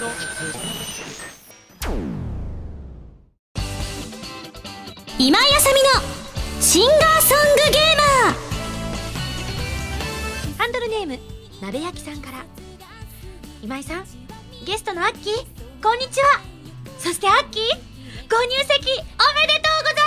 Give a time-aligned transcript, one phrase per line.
[0.00, 0.08] 今
[5.38, 5.90] 井あさみの
[6.62, 11.18] シンガーソングゲーマーハンドルネーム
[11.60, 12.46] 鍋焼きさんから
[13.62, 14.06] 今井さん
[14.64, 15.34] ゲストのアッキー
[15.82, 16.40] こんにちは
[16.98, 17.62] そしてアッキー
[18.30, 18.96] ご入籍おめでとうござい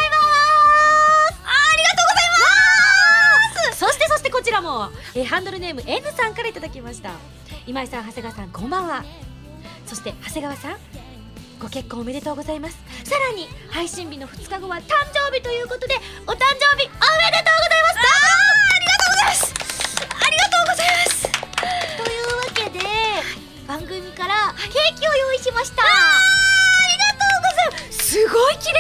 [0.10, 0.16] ま
[1.30, 2.26] すありがとうござ
[3.68, 7.12] いますそしてそしてこちらも、えーハンドルネーム N さんからいただきました
[7.68, 9.04] 今井さん長谷川さんこんばんは
[9.94, 10.78] そして長谷川さん
[11.60, 12.76] ご結婚おめでとうございます。
[13.04, 14.82] さらに配信日の2日後は誕
[15.14, 15.94] 生日ということで
[16.26, 18.02] お誕生日おめでとうございます。
[18.02, 19.54] あーありがとうございます。
[20.10, 21.30] ありがとうございます。
[22.02, 22.80] というわけで
[23.68, 25.84] 番組からケーキを用意しました。
[25.84, 25.86] あ
[26.90, 28.04] りがとうございます。
[28.04, 28.80] すごい綺麗。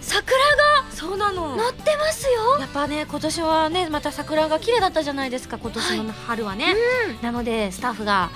[0.00, 1.56] 桜がそうなの。
[1.56, 2.58] なってますよ。
[2.58, 6.74] やっぱね今年はねまた桜が綺麗だったじゃないですか今年の春はね、
[7.20, 8.30] なのでスタッフが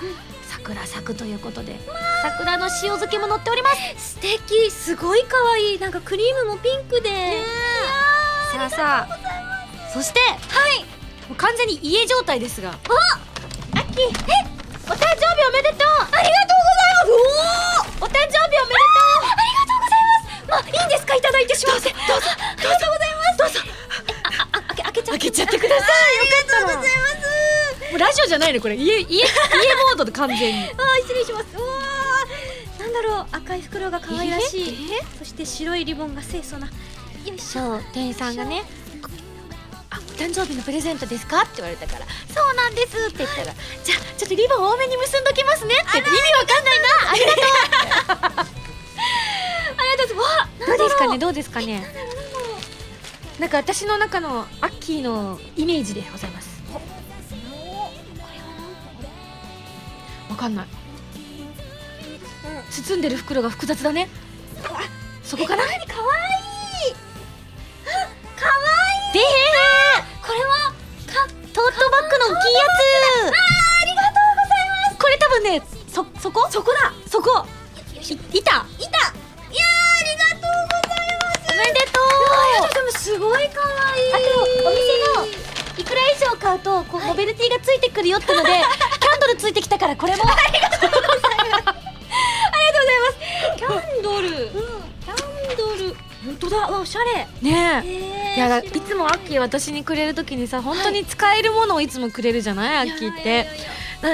[0.69, 1.79] 桜咲くということで、
[2.21, 4.13] 桜の塩漬けも乗っております。
[4.13, 4.69] 素敵。
[4.69, 5.79] すごい可愛い。
[5.79, 7.09] なんかクリームもピンクで、
[8.53, 9.17] さあさあ。
[9.91, 10.35] そしては
[10.77, 10.85] い。
[11.27, 12.69] もう完全に家状態ですが。
[12.69, 12.77] アッ
[13.95, 14.13] キーえ
[14.85, 15.87] お誕生日おめでとう。
[16.11, 17.09] ありがとうございます。
[17.09, 19.25] おおお誕生日おめでとう。
[19.25, 20.45] ありがとうございます。
[20.49, 21.15] まあいいんですか？
[21.15, 21.89] いただいてしまって。
[21.89, 22.05] どうぞ。
[22.05, 22.29] どうぞ。
[22.29, 23.59] ありがとうございますどうぞ。
[24.23, 26.13] あああ開け開けちゃって開けちゃってください。
[26.13, 26.61] よかった。
[26.61, 27.18] ら
[27.91, 28.75] もうラジオじゃないねこれ。
[28.75, 30.63] 家家家モードで完全に。
[30.77, 31.45] あー失礼します。
[31.55, 32.79] うわー。
[32.81, 33.27] なんだろう。
[33.31, 34.89] 赤い袋が可愛らしい。
[35.17, 36.67] そして白いリボンが清楚な。
[36.67, 36.71] よ
[37.35, 37.79] いしょ。
[37.93, 38.63] 店員さんがね
[39.91, 46.01] 「あお誕生日のプレゼントですか?」って言われたから「そうなんですって言ったらじゃあちょっとリボン多めに結んどきますね」って。
[46.01, 46.87] 言って意味わかんないな。
[47.11, 48.45] ありがとう。
[49.79, 51.17] ありがとうわどうですかね？
[51.17, 51.95] どうですかね？
[53.39, 56.48] なんか私の中のアッキーのイメージでございます
[60.39, 60.67] かんない。
[62.71, 64.07] 包んでる袋が複雑だね。
[65.23, 65.63] そこかな？
[65.63, 65.77] かわい。
[65.77, 65.83] い。
[68.39, 68.53] かわ
[69.05, 69.13] いい。
[69.13, 69.19] で
[70.21, 70.71] これは
[71.07, 72.71] かトートバッグの大きいやあ
[73.85, 74.95] りがとうございます。
[74.95, 76.47] つこれ多分ねそそこ？
[76.49, 76.93] そこだ。
[77.07, 77.45] そこ。
[77.93, 78.47] い板いた。
[78.47, 79.11] いやーあ
[80.03, 81.51] りがとうございます。
[81.51, 82.07] おめでとう。
[82.61, 83.67] ございますすごいかわ
[83.97, 83.99] い。
[83.99, 84.23] いあと
[84.69, 84.79] お店
[85.15, 85.27] の
[85.77, 88.49] いくら以上買うとこうノベルティがついてくるよってので
[89.39, 90.23] ついてきたからこれも。
[90.23, 93.17] ありがとうございます。
[93.57, 95.95] キャンドル、キャンドル。
[96.25, 96.57] 本当だ。
[96.69, 97.25] わおしゃれ。
[97.41, 98.35] ねえ。
[98.35, 98.69] いやだい。
[98.69, 103.47] つもアッキー私にくれる時にさ本当に使えるものをいつもくれるじゃない、アッキーって。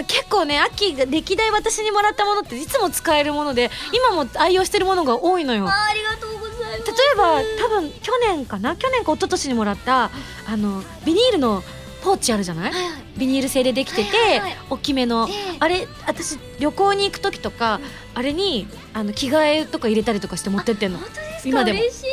[0.07, 5.67] 結構ねアッキーが歴代私にもらったものっていつも使えるもので今も愛用してるものが多いのよ。
[5.67, 6.91] ありがとうございます。
[6.91, 8.75] 例えば多分去年かな？
[8.75, 10.09] 去年か一昨年にもらった
[10.47, 11.63] あのビニールの
[12.03, 14.57] ポーチあるじゃない、はいはいビニール製でできてて、はいはいはい。
[14.69, 15.57] 大きめの、ええ。
[15.59, 17.79] あれ私旅行に行く時とか、
[18.13, 20.99] あれにあの着替えとか入れたりとかして持ってってんの。
[20.99, 21.49] 本当ですか？
[21.49, 21.79] 今でも。
[21.79, 22.05] 嬉しい。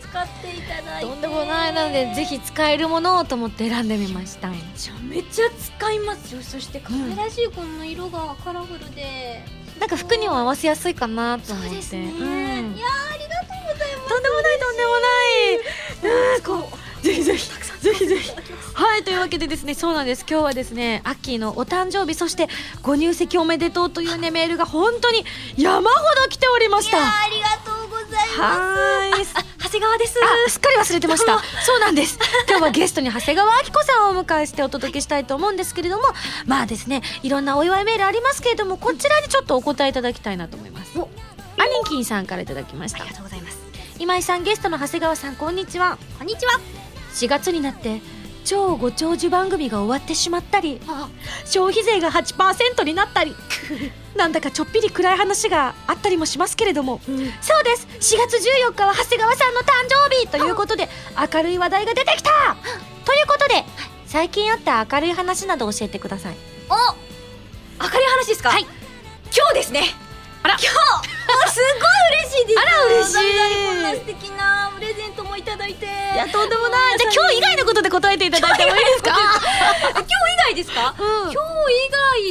[0.00, 1.10] 使っていただいて。
[1.10, 4.48] とんでもないなのでぜひ使えるものをと思って選んでみました。
[4.48, 6.42] めちゃめちゃ使いますよ。
[6.42, 9.44] そして可愛らしいこの色がカラフルで、
[9.80, 11.68] なんか服にも合わせやすいかなと思って。
[11.70, 12.08] そうですね、うん。
[12.08, 14.08] いやーありがとうございます。
[14.08, 15.08] とんでもないとんでもな
[15.42, 15.56] い。
[16.36, 18.32] うんこうぜひぜひぜひぜひ。
[18.74, 20.24] はいというわけでですねそうなんです。
[20.28, 22.48] 今日はですねアッキーのお誕生日そして
[22.82, 25.24] ご入籍おめでとうというねメールが本当に
[25.56, 26.98] 山ほど来ておりました。
[26.98, 28.40] ありがとうございます。
[28.40, 29.26] はーい。
[29.34, 30.18] あ長谷川です。
[30.46, 31.38] あすっかり忘れてました。
[31.64, 32.18] そうなんです。
[32.48, 36.04] 今日はゲストに長谷川明子さんをお迎えしてお届けしたいと思うんですけれども
[36.46, 40.98] まあですねいろんなお祝いメールありますけれどもこちらにちょっとお答えいただきたいなと思います。
[41.60, 43.02] アニンキンさんからいただきました。
[43.02, 43.58] ありがとうございます。
[43.98, 45.98] 今井さんゲストの長谷川さんこんにちは。
[46.18, 46.77] こんにちは
[47.18, 48.00] 4月になって
[48.44, 51.08] 超ご長寿番組が終わってしまったりあ
[51.44, 53.34] 消費税が8%になったり
[54.16, 57.00] なんだかちょっぴり暗い話があったりもしますけれども、
[57.40, 57.86] そうです。
[58.16, 58.36] 4月
[58.68, 59.66] 14日は長谷川さんの誕
[60.10, 60.88] 生日ということで
[61.32, 62.30] 明るい話題が出てきた。
[63.04, 63.64] ということで
[64.06, 66.36] 最近あった明るい話など教えてください。
[66.70, 66.74] お
[67.84, 68.50] 明るい話ですか？
[68.50, 68.62] はい。
[68.62, 69.82] 今日ですね
[70.48, 70.58] あら。
[70.58, 70.74] 今日。
[71.46, 72.58] あすごい嬉しいです。
[72.60, 73.14] あら嬉しい。
[73.66, 75.84] こんな素敵なプレゼントもいただいて。
[75.86, 76.98] いいやとんでもない。
[76.98, 79.10] じゃあ今日以外のことで答えていただいてもいいですか？
[79.92, 81.06] 今日以外ですか、うん。
[81.06, 81.36] 今日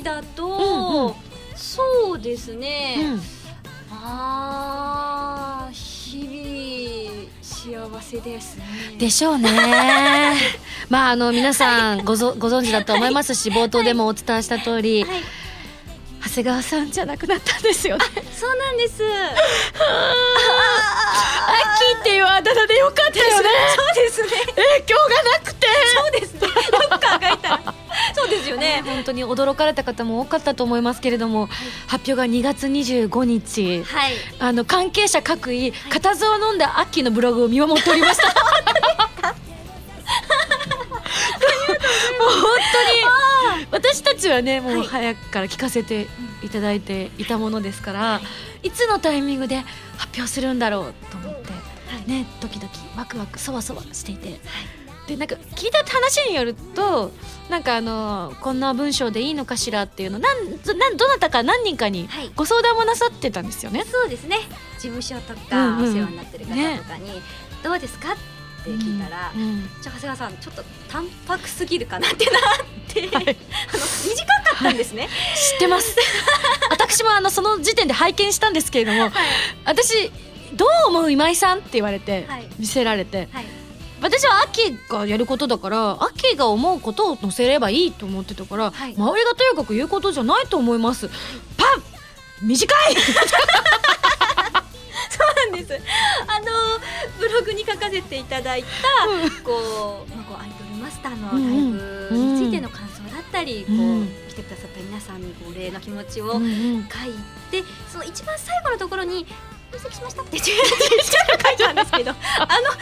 [0.02, 1.16] 以外だと、うんうん。
[1.56, 3.24] そうですね、うん。
[3.92, 8.66] あー日々幸せですね。
[8.98, 9.50] でしょうね。
[10.90, 15.22] まああの皆さんごぞご存知だと思いますし冒頭でもお伝えした通り、はい
[16.28, 18.04] 長谷川さんじゃなくなったんですよね。
[18.34, 19.04] そうなんです。
[19.04, 19.10] アッ
[21.80, 22.00] キー。
[22.00, 23.50] っていうあだ名でよかったよね。
[23.76, 24.28] そうですね。
[24.56, 25.68] 影響がなくて。
[25.96, 26.40] そうですね。
[26.42, 26.48] よ
[26.90, 27.74] く考えたら。
[28.16, 28.82] そうですよね。
[28.86, 31.48] 本当に驚かれた方も多かったと思いますけれども、
[31.88, 33.84] 発表が2月25日。
[33.84, 34.14] はい。
[34.40, 38.34] あの関係者各位固唾を飲んだアッキーのブログを見守っておりました
[42.20, 43.68] もう本当に。
[43.72, 46.08] 私たちはねもうはい早くから聞かせて
[46.42, 48.22] いただいていたものですから、
[48.64, 49.58] い、つのタイミングで
[49.98, 51.52] 発表するんだろうと思って、
[52.10, 54.40] ねドキドキワクワクそわそわしていて、
[55.08, 57.12] でなんか聞いた話によると
[57.50, 62.32] なんかあのこんな文章でいいのかしらっていうのなんどなんどなたか何人かにはい。
[62.36, 63.84] ご相談もなさってたんですよね。
[63.86, 64.38] そうですね。
[64.76, 65.84] 事務所とうんかうん。
[65.84, 67.22] お世話になってる方とかに、
[67.64, 68.16] どうですか
[68.76, 73.12] って聞いたら、うんじゃあ長谷川さんちょっと淡白すぎるかなってなって、はい。
[73.14, 73.36] あの短か
[74.60, 75.08] ったんですね、
[75.54, 75.96] 知ってます。
[76.70, 79.12] 私もあのその時点で拝見したんですけれども、
[79.66, 80.12] 私
[80.54, 82.48] どう思う今井さんって言われて、はい。
[82.58, 83.30] 見せられて。
[83.32, 83.46] はい。
[84.00, 88.94] 私はアッキーがやることだからアッキーが思うことを載せればいいと思ってたから、はい。
[88.96, 91.10] 周りがとやかく言うことじゃないと思います。
[91.58, 92.96] パン短い
[95.12, 95.82] そうなんです。
[96.28, 96.46] あの
[97.18, 98.68] ブログに書かせていただいた、
[99.44, 104.06] こう、まあ、こうアイドルマスターのライブについての感想だったり、うん。
[104.06, 106.42] こう来てくださった皆さんにお礼の気持ちを書い
[107.52, 109.26] て、その一番最後のところに
[109.74, 112.18] 「入籍しました」ってちっちゃく書いたんですけど あの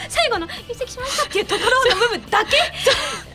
[0.08, 2.56] 最後の「入籍しました」っていうところの部分だけ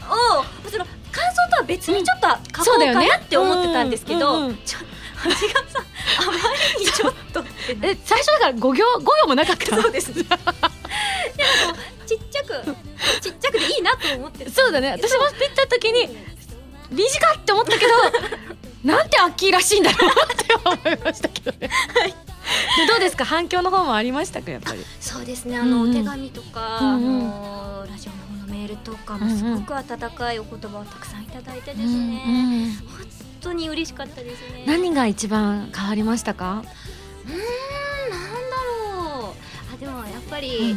[0.09, 2.27] をその感想とは別にちょっと
[2.63, 4.90] 書こうかなって思ってたんですけど、ちょ長
[5.23, 6.33] 谷川さんあま
[6.79, 7.43] りにちょっと
[7.81, 9.81] え最初だから5行5行もなかった？
[9.81, 10.13] そうです。
[10.13, 10.27] でも
[12.05, 12.75] ちっちゃく
[13.21, 14.91] ちっちゃくでいいなと思ってたそうだね。
[14.91, 16.09] 私もピッた時に
[16.91, 17.91] 短って思ったけど
[18.83, 21.69] なんてアッキーらしいんだろうって思いましたけどね、で
[22.87, 23.23] どうですか？
[23.25, 24.51] 反響の方もありましたか？
[24.51, 24.83] やっぱり。
[24.99, 25.57] そうですね。
[25.57, 25.91] あの、うん。
[25.91, 27.21] うんお手紙とか、うんうん。
[27.21, 32.71] あのラジオの方のメールとかもすごく温かいお言葉をたくさんいただいてですね、うんうん。
[32.87, 33.05] 本
[33.41, 34.63] 当に嬉しかったですね。
[34.67, 36.63] 何が一番変わりましたか、
[37.25, 37.37] うーん
[38.09, 39.33] なんだろう。
[39.73, 40.75] あでもやっぱり、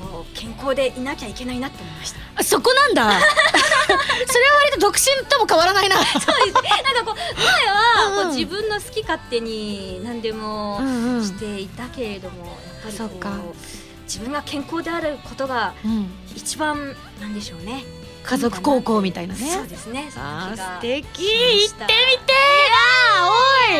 [0.00, 2.20] こう健康でいなきゃいけないなって思いました。
[2.36, 3.02] あそこなんだ。
[3.10, 5.96] それは割と独身とも変わらないな。
[5.96, 6.24] そうです。
[6.24, 12.54] なんかこう前はこううん自分の好き勝手に何でもんうしていたけれども、やっ
[12.84, 13.56] ぱりこう
[14.04, 17.84] 自分が健康であることがうん、一番なんでしょうね
[18.26, 19.40] 家族孝行みたいなね。
[19.48, 20.10] そうですね。
[20.16, 21.04] あー素敵。
[21.04, 22.34] 行ってみて。
[23.14, 23.30] あー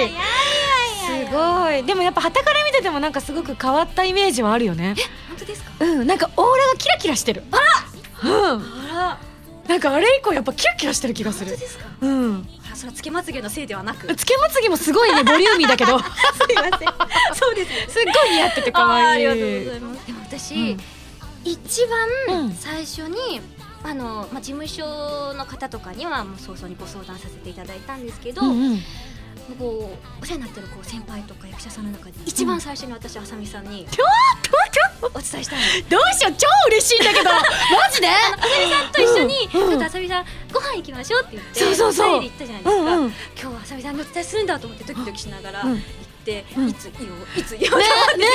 [0.00, 1.26] おい。
[1.26, 1.84] すごい。
[1.84, 4.94] でもやっぱ旗から見ててもなんかすごく変わったイメージはあるよね。
[5.28, 5.70] 本当ですか？
[5.80, 7.42] うんなんかオーラがキラキラしてる。
[7.50, 7.62] あら。
[8.30, 8.62] うん。
[8.92, 9.18] あ
[9.66, 9.68] ら。
[9.68, 11.50] なんかあれ以降やっぱキラキラしてる気がする。
[11.50, 11.84] 本当ですか？
[12.00, 12.48] うん。
[12.72, 14.06] あそれはつけまつげのせいではなく。
[14.06, 15.98] すつけまつげもすごいねボリューミーだけど。
[15.98, 16.08] いま
[16.78, 16.88] せん。
[17.34, 17.86] そうですね。
[17.88, 19.26] すっごい似合ってて可愛い。
[19.26, 20.06] ありがとうございます。
[20.06, 20.80] でも私、うん。
[21.44, 21.90] 一うん。
[21.90, 23.40] 番最初に、
[23.88, 28.78] あのまあ、事務所の方とかにはもう早々にご相談させていただいたんですけど、うんうん。
[29.60, 33.86] こうお世話になってるこう先輩とか役者さんの中で一番最初に私あさみさんに
[35.02, 37.40] お伝えしたんですどうしよう超嬉しいんだけど マ
[37.92, 38.08] ジで？
[38.08, 39.70] あさみさんと一緒に、うんうん。
[39.70, 42.20] ちょっとあさみさんご飯行きましょうって言ってそうそうそう。
[42.20, 43.08] で行ったじゃないですか、うんうん。
[43.08, 45.78] ね今日はあさみさんにお伝えするんだと思ってドキドキしながらうん行
[46.56, 46.68] うん。
[46.68, 47.76] いついいよいついいよ。
[47.78, 47.84] ね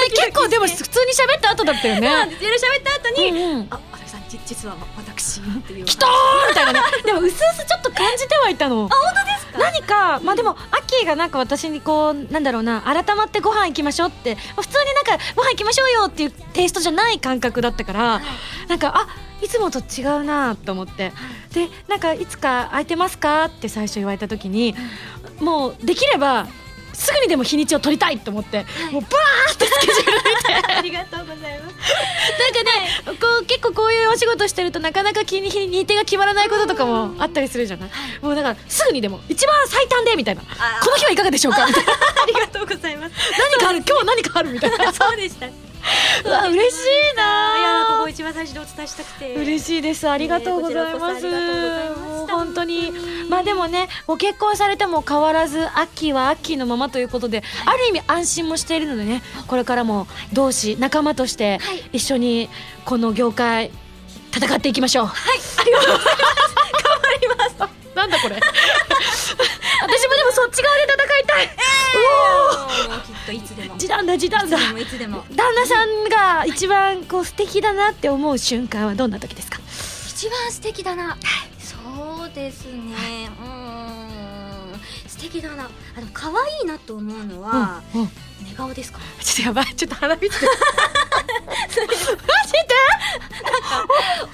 [0.16, 2.26] 結構でも普通に喋った後だったよね。
[2.30, 3.68] ですいろいろ喋った後に、うんうん。
[3.70, 5.86] ああさみさんじ実は私っていう。
[5.86, 6.10] 来たー
[6.50, 6.82] みたいなね。
[7.06, 8.88] でもうすうすちょっと感じてはいたの。
[8.92, 9.60] あ本当ですか？
[9.60, 14.36] 何かまあでもアッキーがなんか私にこうなんだろうな改まってご飯行きましょうって。
[14.56, 18.22] 普通になんかご飯行きましょうよっていうテイストじゃない感覚だったから、
[18.68, 19.08] なんかあ
[19.42, 21.12] いつもと違うなと思って。
[21.54, 23.46] でなんかいつか空いてますか？
[23.46, 24.74] って最初言われた時に、
[25.40, 26.48] もうできれば
[27.02, 30.74] すぐにでも日にちを取りたいと思って、もうバーってスケジュール見て。
[30.74, 31.76] ありがとうございます。
[33.04, 37.90] なんかね、こう結構こういうお仕事してるとなかなか日に日程が決まらないこととかもあったりするじゃない、
[38.22, 40.42] もうだからすぐにでも一番最短でみたいな。
[40.42, 40.48] こ
[40.92, 41.66] の日はいかがでしょうか？
[41.66, 41.92] みたいな。
[42.22, 43.14] ありがとうございます。
[43.58, 43.78] 何かある？
[43.80, 44.52] 今日は何かある？
[44.52, 44.94] みたいな。
[44.94, 45.48] そうでした
[46.26, 49.36] うわ嬉しいいやなんかこなう一番最初でお伝えしたくて。
[49.36, 50.10] 嬉しいです。
[50.10, 52.92] ありがとうございます、もう本当に。
[53.30, 61.84] まあでもねご結婚されても変わらずアッキーはアッキーのままということで、ある意味安心もしているのでねこれからも同志仲間としてはい。
[61.94, 62.50] 一緒に
[62.86, 63.72] この業界
[64.32, 65.06] 戦っていきましょう。
[65.08, 65.40] はい。
[65.58, 66.16] ありがとうございます。
[66.84, 67.96] 頑張ります。
[67.96, 68.40] なんだこれ
[69.92, 73.76] 私もでもそっち側で戦いたい、もうきっといつでも。
[73.76, 74.58] い時短だ時短だ。
[74.80, 79.60] いつでも旦那さんが一番こう素敵だなって思う瞬間はどんな時ですか？
[80.08, 81.18] 一番素敵だな。
[81.60, 81.76] そ
[82.26, 83.30] うですね。
[83.40, 83.48] うー
[84.76, 84.80] ん。
[85.08, 85.66] 素敵だな。
[85.66, 86.34] あでも可愛
[86.64, 88.10] いなと思うのは、うんうん。
[88.44, 89.00] 寝顔ですか？
[89.22, 89.76] ちょっとやばい。
[89.76, 90.40] ちょっと鼻水。
[90.40, 92.20] 出マジで？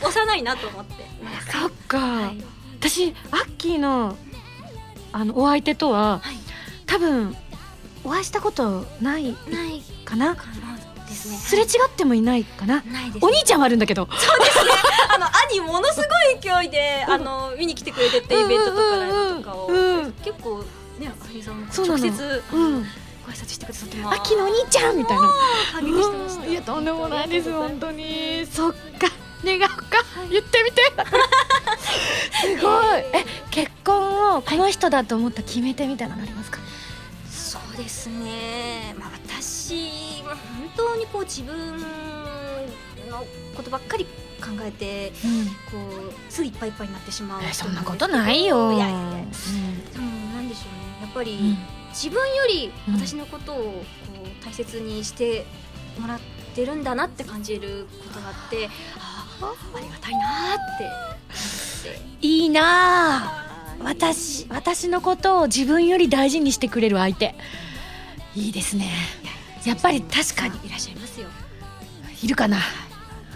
[0.06, 1.08] 幼いなと思って。
[1.52, 2.38] そっか、はい。
[2.38, 4.16] 確私アッキーの
[5.17, 6.36] あのお相手とは、はい。
[6.86, 7.36] 多分
[8.03, 10.36] お会いしたことないないかな。
[10.36, 10.77] かな？
[11.07, 11.38] ですね。
[11.38, 14.07] すれ違ってもいないかな、ないですお兄ちゃんはあるんだけど。
[14.12, 16.03] あの兄ものすご
[16.38, 19.67] い勢いで あの見に来てくれててイベントとかライブとかを。
[19.67, 20.63] うん結構
[21.00, 22.86] ねあゆさんも直接うん。
[23.25, 25.33] ご挨拶してくださってますアッキーのお兄ちゃんみたいな。
[25.74, 26.43] 感激してました。
[26.43, 26.51] うん。
[26.51, 27.51] いやとんでもないです。
[27.51, 28.45] 本当に。
[28.45, 28.77] そっか
[29.48, 30.30] 願うか、い。
[30.30, 30.82] 言ってみて。
[32.42, 33.00] すごい。
[33.13, 36.60] え結婚をこの人だと思った決め手みたいなのありますか、
[37.30, 41.77] そうですね、まあ、私は本当にこう自分
[43.10, 43.25] の
[43.56, 44.06] ことばっかり
[44.39, 45.12] 考えて
[45.72, 48.72] こうすぐいっぱいいっぱいになってしまうえそんなこ人とないよ。
[48.74, 48.98] いやいや。
[48.98, 49.10] いや
[49.94, 51.01] でもなんでしょうね。
[51.01, 51.58] やっぱり、うん。
[51.89, 52.94] 自分よりうん。
[52.96, 53.84] 私のことをこ
[54.24, 55.46] う大切にして
[56.00, 56.20] もらっ
[56.54, 59.07] てるんだなって感じることがあってああ
[59.41, 62.27] ありがたいなって思って。
[62.27, 63.46] いいなあ
[63.84, 67.36] 私私のことを自分より大事にしてくれる相手。
[68.36, 68.91] いいですね。
[69.65, 71.27] やっぱり確かにいらっしゃいますよ。
[72.24, 72.58] いるかな？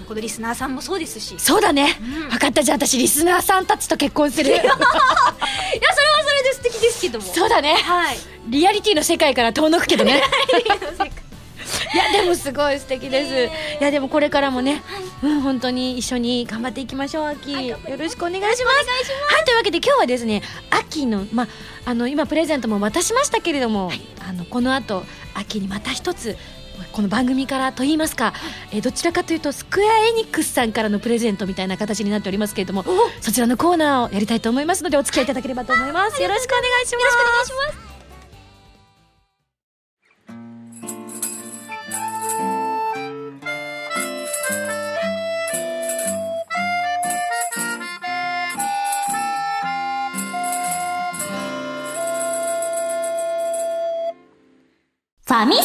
[0.08, 1.36] このリスナーさんもそうですし。
[1.40, 1.98] そうだね。
[2.02, 2.30] うん。
[2.30, 2.64] 分かった。
[2.64, 4.50] じゃあ私リスナーさんたちと結婚する。
[4.50, 4.86] いやそれはそ
[6.36, 7.26] れで素敵ですけども。
[7.26, 7.76] そうだね。
[7.76, 8.18] はい。
[8.48, 10.22] リアリティの世界から遠のくけどね。
[11.94, 14.82] いやでもすごい素敵です、えーいやでもこれからもね、
[15.24, 17.52] うん本当に一緒に頑張っていきましょうアッキ。
[17.52, 18.66] ー、はいよろしくお願いします。
[18.66, 21.48] はいというわけで今日はですねアッキーのま
[21.86, 23.92] あの今プレゼントも渡しましたけれども、
[24.28, 26.38] あのこの後アッキーにまた一つ
[26.92, 28.34] この番組からと言いますか、
[28.72, 32.84] えーどちらかというとスクエア・エニックスさんからのプレゼントみたいな形になっておりますけれども
[33.22, 36.94] そちらのコーナーをやりたいと思いますのでお付き合いいただければと思います、よろしくお願いします。
[36.94, 37.91] よろしくお願いします
[55.32, 55.64] ファミセン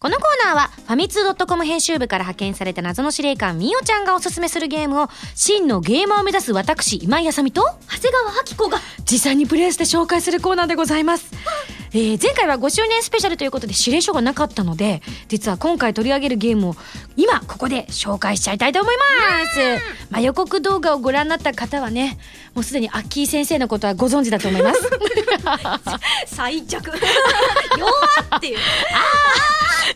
[0.00, 5.06] このコーナーはファミツー .com 編集部から派遣された謎の司令官みおちゃんがおすすめするゲームを
[5.36, 8.78] 真のゲーマーを目指す私今井あさみと長谷川明子が
[9.08, 11.30] 実際にプレイして紹介するコーナーでございます。
[11.94, 16.76] えー前回は5周年スペシャルということで指令書がなかったので実は今回取り上げるゲームを
[17.16, 19.02] 今ここで紹介しちゃいたいと思いま
[19.46, 19.60] す、
[20.10, 22.18] まあ、予告動画をご覧になった方はね
[22.54, 24.80] もうすでにアッキー先生のことはご存知だと思います。
[26.26, 26.90] 最弱。
[27.78, 28.58] 弱っていう。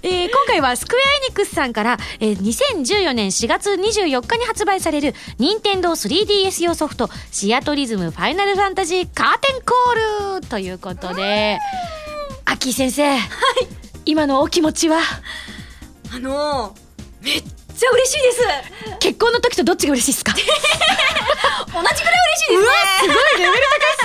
[0.03, 11.59] えー今回はスクエア・エニックスさんから、えー2014年4月24日に発売される任天堂 3DS 用ソフトシアトリズムファイナルファンタジーカーテンコールということで
[12.47, 13.17] アッキー先生、
[14.05, 15.01] 今のお気持ちは？
[16.15, 16.75] あの
[17.21, 18.43] めっちゃ嬉しいです。
[19.01, 20.33] 結婚の時とどっちが嬉しいですか？
[20.39, 22.69] 同じくらい嬉しいですね。
[23.03, 23.96] すごいレベル高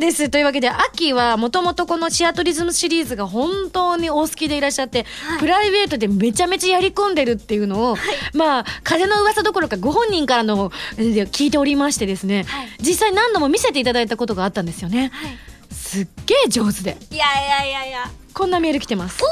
[0.00, 0.30] なんです。
[0.30, 7.96] というわけで、アッキーはもともとこのシアトリズムシリーズが本当にお好きでいらっしゃって、はいプライベートでめちゃめちゃやり込んでるっていうのを、
[8.34, 15.10] まあ、風の噂どころかご本人からのえー聞いておりましてですね、はい実際何度も見せていただいたことがあったんですよね。
[15.12, 15.38] はい
[15.74, 16.96] すっげえ上手で。
[17.10, 19.22] いやいやいやいやこんなメール来てます。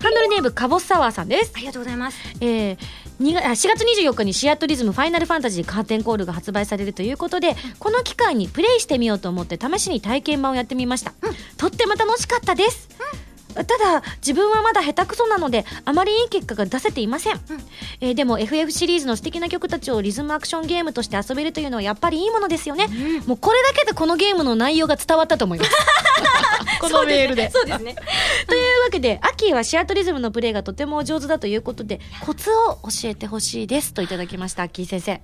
[0.00, 1.52] ハンドルネームカボスサワーさんです。
[1.54, 2.78] ありがとうございますえー
[3.20, 11.12] 2月あ4月24日にシアトリズムファイナルファンタジーカーテンコールが発売されるということでこの機会にプレイしてみようと思って試しに体験版をやってみました、
[11.56, 12.88] とっても楽しかったです、
[13.64, 17.40] ただ自分はまだ下手くそなのであまりいい結果が出せていません、
[18.00, 22.88] えーでも FF シリーズの素敵な曲たちをリズムアクションゲームとして遊べるというのはやっぱりいいものですよね、
[23.26, 25.70] もうこれだけでこのゲームの内容が伝わったと思います。
[26.80, 27.50] このメールで。
[27.50, 27.94] そうですね。
[28.46, 35.20] というわけで、アッキーはシアトリズムのプレイがとてもお上手だということで、コツを教えてほしいですといただきました、アッキー先生。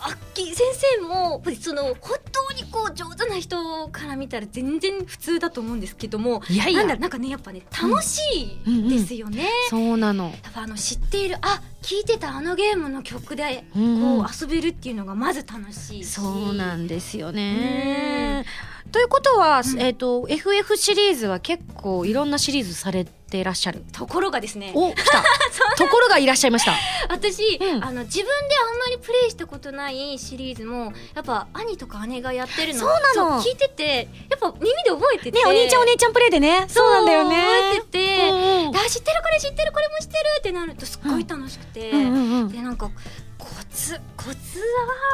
[0.00, 0.64] アッキー先
[0.98, 6.80] 生もその本当にこう上手な人から見たら全然普通だと思うんですけどもいやいや。
[6.80, 8.20] なんだなんかねやっぱね楽し
[8.64, 10.24] いですよね、そうなの。
[10.24, 14.18] やっぱあの知っているあ聴いてたあのゲームの曲でこううん。
[14.18, 16.04] うん遊べるっていうのがまず楽しいし。
[16.04, 18.44] そうなんですよね。
[18.92, 19.80] ということは、うん。
[19.80, 23.84] えっ、と、FF シリーズは結構いろんなシリーズされていらっしゃる。
[23.92, 25.22] ところがですねお、来た。
[25.76, 26.72] ところがいらっしゃいました。
[27.10, 28.30] 私、うんあの自分で
[28.70, 36.64] あんまりプレイしたことないシリーズもやっぱ兄とか姉がやってるのそうなの聞いててやっぱ耳で覚えててね、お兄ちゃんお姉ちゃんプレイでね。
[36.68, 37.36] そうなんだよね。
[37.36, 42.90] 覚えてて、うんうんあ知ってるこれ知ってるこれも知ってるってなるとすっごい楽しくて、うんうんうんでなんか
[43.38, 44.60] コツコツ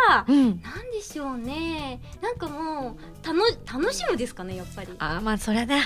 [0.08, 0.60] はうん。
[0.62, 3.38] なんでしょうねなんかもう楽
[3.70, 5.76] 楽しむですかねやっぱりあーまあそりゃな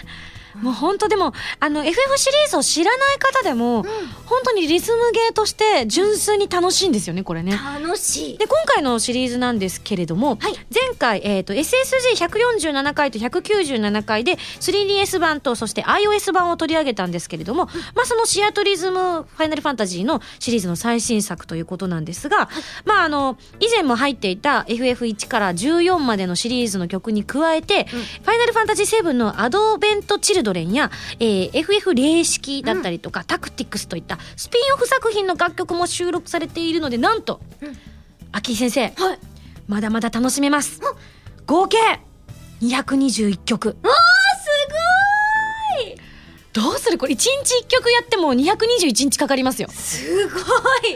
[0.63, 3.85] もう本当でも、あの、FF シリーズを知らない方でも、
[4.27, 7.53] 本当にリズムゲーとして純粋に楽しいんですよね、これね。
[7.53, 8.39] 楽しい。
[8.39, 10.55] で、今回のシリーズなんですけれども、はい。
[10.75, 22.49] 前回、えっ、と、SSG147 回と197回で 3DS 版と、そして iOS 版を取り上げたんですけれども、まあ、そのシアトリズムファイナルファンタジーのシリーズの最新作ということなんですが、
[22.85, 30.91] まあ、あの、以前も入っていた FF1 から14までのシリーズの曲に加えて、ファイナルファンタジー7のアドベント・チルドレンや、
[31.21, 37.41] えー FF 霊式だったりとか、タクティクスといったスピンオフ作品の楽曲も収録されているので、なんと、
[38.33, 39.19] 秋井先生、はい
[39.67, 40.81] まだまだ楽しめます。
[41.47, 41.77] 合計
[42.63, 43.77] 221曲。
[43.83, 44.18] あーすごい
[46.61, 46.99] どうする？
[46.99, 47.29] これ1日
[47.65, 49.69] 1曲やっても221日かかりますよ。
[49.71, 50.43] すごい。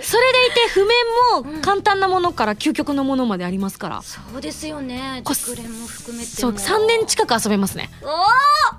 [0.03, 4.03] それでいて譜面も簡単なものから究極のものまでありますから。
[4.03, 5.23] そうですよね。
[5.25, 7.91] こ熟練も含めてそう、も3年近く遊べますね。
[8.03, 8.09] おー！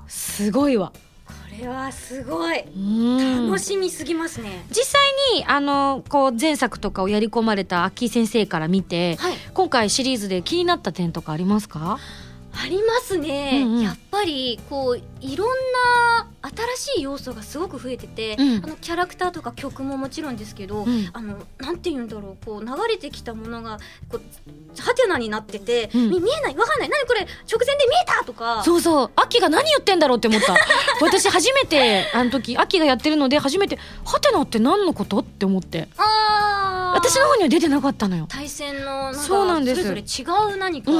[0.09, 0.91] すごいわ。
[1.25, 2.61] これはすごい。
[2.61, 3.45] うん。
[3.47, 4.65] 楽しみすぎますね。
[4.69, 5.01] 実際
[5.37, 9.33] に、あの、こう、前作とかをやり込まれた秋井先生から見て、はい。
[9.53, 11.99] 今回シリーズで気になった点とかありますか？
[12.55, 13.81] ありますね、うんうん。
[13.81, 16.27] やっぱりこういろんな
[16.75, 18.63] 新しい要素がすごく増えてて、うん。
[18.63, 21.09] あのキャラクターとか曲ももちろんですけど、うん。
[21.13, 23.79] あのなんて言うんだろうこう流れてきたものが
[24.09, 26.09] こうハテナになってて、うん。
[26.09, 28.63] み見えないわかんない何これ直前で見えたとか。
[28.63, 29.11] そうそう。
[29.15, 30.55] アッキーが何言ってんだろうって思った。
[31.01, 35.87] 私初めて、あの時、アッキーがやってるので、初めて、ハテナって何のことって思って。
[35.97, 36.93] あー。
[36.93, 38.25] 私の方には出てなかったのよ。
[38.29, 39.81] 対戦のそうなんです。
[39.81, 40.91] それぞれ違う何か、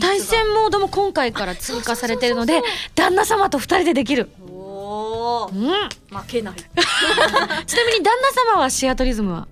[0.00, 2.62] 対戦モードも今回から追加されてるので
[2.94, 4.30] 旦那様と二人でできる。
[4.48, 6.18] おーうん。
[6.18, 6.54] 負けない
[7.66, 9.48] ちなみに旦那様はシアトリズムは？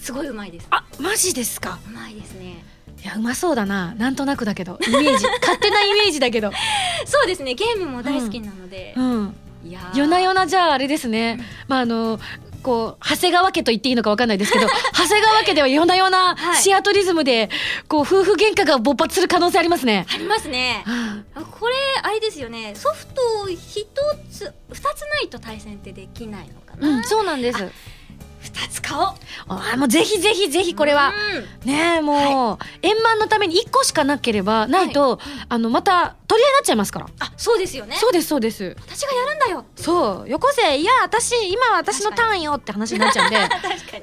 [0.00, 1.78] すごいうまいですあ、マジですか。
[1.86, 2.64] うまいですね
[3.02, 3.94] いや、うまそうだな。
[3.94, 4.78] なんとなくだけど。
[4.86, 5.24] イメージ。
[5.40, 6.50] 勝手なイメージだけど。
[7.06, 9.34] そうですねゲームも大好きなので、うん。
[9.64, 11.38] いやー夜な夜なじゃああれですね。
[11.68, 12.18] まあ、あの、
[12.62, 16.62] こう、長谷川家と言っていいのかわかんないですけど、 長谷川家では夜な夜なはい。
[16.62, 17.50] シアトリズムで、
[17.88, 20.06] こう、夫婦喧嘩が勃発する可能性ありますね。
[20.12, 20.82] ありますね。
[20.86, 21.40] はあ。
[21.40, 22.74] これあれですよね。
[22.74, 23.86] ソフト一
[24.30, 27.70] つ二つないと対戦ってできないのかいうん、なそうなんです。
[28.54, 29.14] 二つ買おう。
[29.48, 31.12] あもうぜひぜひぜひこれは。
[31.64, 37.06] ねえ、もう、円満のために1個しかなければ、ないと、あの、また、取り合いになっちゃいますから。
[37.18, 37.96] あそうですよね。
[37.96, 38.76] そうです、そうです。
[38.86, 43.36] 私がやるんだよそう、よこせ、いや、私、今は私のターンよって話になっちゃうんで、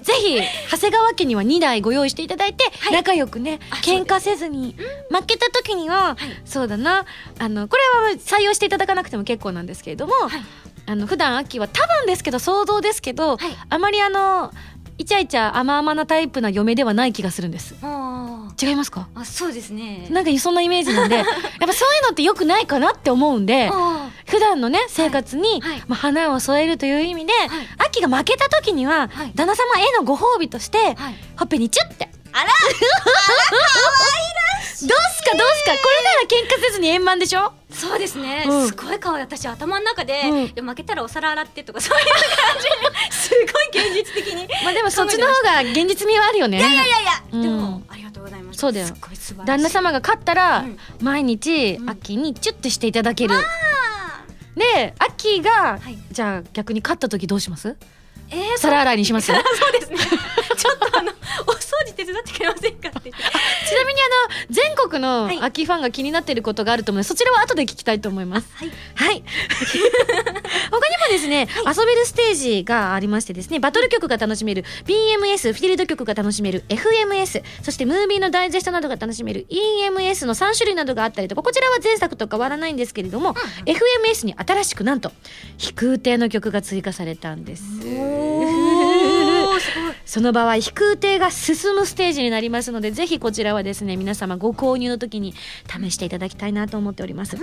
[0.01, 2.93] ぜひ、長谷川家には2台ご用意していただいて、はい。
[2.93, 4.75] 仲良くねあ、喧嘩せずに、
[5.09, 7.05] 負けた時には、そうだな、
[7.39, 10.41] あの、これは採用していただかなくても結構なんですけれども、はい
[10.87, 13.51] あの、普段秋は多分ですけど、想像ですけど、はい。
[13.69, 14.51] あまりあの、
[14.97, 17.75] イチャイチャ甘々なタイプな嫁ではない気がするんです。
[17.83, 19.07] あ違いますか？
[19.13, 20.07] あそうですね。
[20.09, 21.25] なんかそんなイメージなんで、 やっ
[21.59, 25.83] ぱそういうのって良くないかなって思うんで、あ普段のね、生活に、はい。
[25.87, 27.33] まあ、花を添えるという意味で、
[27.77, 29.31] 秋が負けた時には、はい。
[29.35, 31.15] 旦那様へのご褒美として、はい。
[31.37, 32.09] ほっぺにチュッて。
[32.33, 32.51] あら
[34.79, 35.71] どうすかどうすか。
[35.71, 37.51] これなら喧嘩せずに円満でしょ？
[37.71, 38.67] そうですね、うん。
[38.67, 39.23] すごい可愛い。
[39.23, 40.53] 私頭の中で,、うん。
[40.53, 42.15] で負けたらお皿洗ってとかそういう感
[43.09, 43.17] じ。
[43.17, 44.47] すごい現実的に。
[44.63, 46.59] まあでもそっちの方が現実味はあるよね。
[46.59, 47.41] いやいやいやいや、うん。
[47.41, 48.59] でもありがとうございます。
[48.59, 48.87] そうだよ。
[49.45, 50.77] 旦那様が勝ったら、うん。
[51.01, 51.89] 毎日、うん。
[51.89, 53.35] 秋にチュッてしていただける。
[53.35, 53.41] あ
[54.55, 55.97] で、秋が、はい。
[56.11, 57.69] じゃあ逆に勝った時どうします？
[57.69, 57.75] ー
[58.29, 59.97] えー、皿洗いにします そうですね。
[59.97, 61.11] ちょっとあの
[61.47, 63.23] お 掃除手伝ってくれませんかって言って
[63.69, 68.47] ちなみにあの、全国のはい秋ファンが気になっていることがあると思うので、そちらは後で聞きたいと思います。
[68.53, 69.23] はいはい。
[69.57, 85.11] 他にもですね、遊べるステージがありましてですね、バトル曲が楽しめる BMS、フィールド曲が楽しめる FMS、そしてムービーのダイジェストなどが楽しめる EMS の3種類などがあったりとか、こちらは前作と変わらないんですけれども、FMS に新しくなんと、
[85.57, 87.63] 飛空艇の曲が追加されたんです。
[90.05, 95.33] その場合、飛空艇が進むステージになりますので、ぜひこちらはですね、皆様ご購入の時に
[95.69, 97.37] 試していただきたいなと思っております。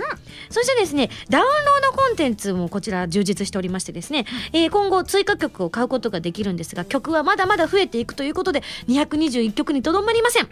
[0.49, 10.49] そしてですね、ダウンロードコンテンツもこちら充実しておりましてですね、えー今後追加曲を買うことができるんですが、曲はまだまだ増えていくということで、221曲にとどまりません。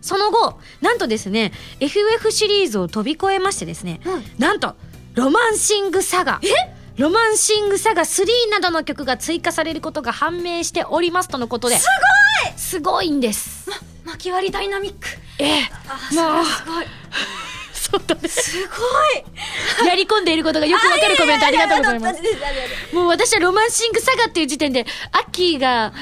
[0.00, 4.74] その後、なんとですね、FF シリーズを飛び越えましてですね、はいなんと、
[5.14, 6.40] ロマンシングサガ。
[6.98, 11.76] ロマンシングサガ3などの曲が追加されることが判明しておりますとのことで。
[11.78, 11.86] す
[12.42, 13.70] ごいすごいんです。
[14.04, 15.06] 巻き割りダイナミック
[15.38, 15.70] ええ。
[15.86, 16.86] あもうすごい
[17.72, 18.28] そうだね。
[18.28, 22.20] すごい やり込んでいることがよくわかるコメントありがとうございます。
[22.90, 25.92] すもう私はロマンシングサガっていう時点で、アッキーが、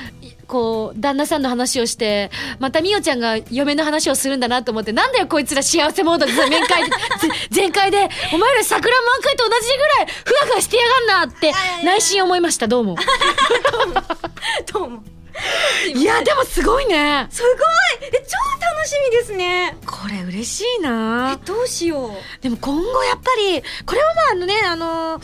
[0.47, 6.83] こう旦那さんの話をしてまたみおちゃんが嫁の話をするんだなと思ってなんだよこいつら幸せモードでさ面会
[7.51, 10.83] 全開でお前ら桜満開と同じぐらいふわふわしてや
[11.17, 11.53] がんなって
[11.85, 12.69] 内心思いました。
[12.69, 12.97] どうも
[14.73, 15.16] どうも
[15.95, 17.27] いやでもすごいね。
[17.31, 18.09] すごい。
[18.09, 19.77] え超楽しみですね。
[19.87, 21.39] これ嬉しいな。
[21.41, 22.43] えどうしよう。
[22.43, 25.21] でも今後やっぱりこれはまああのねあの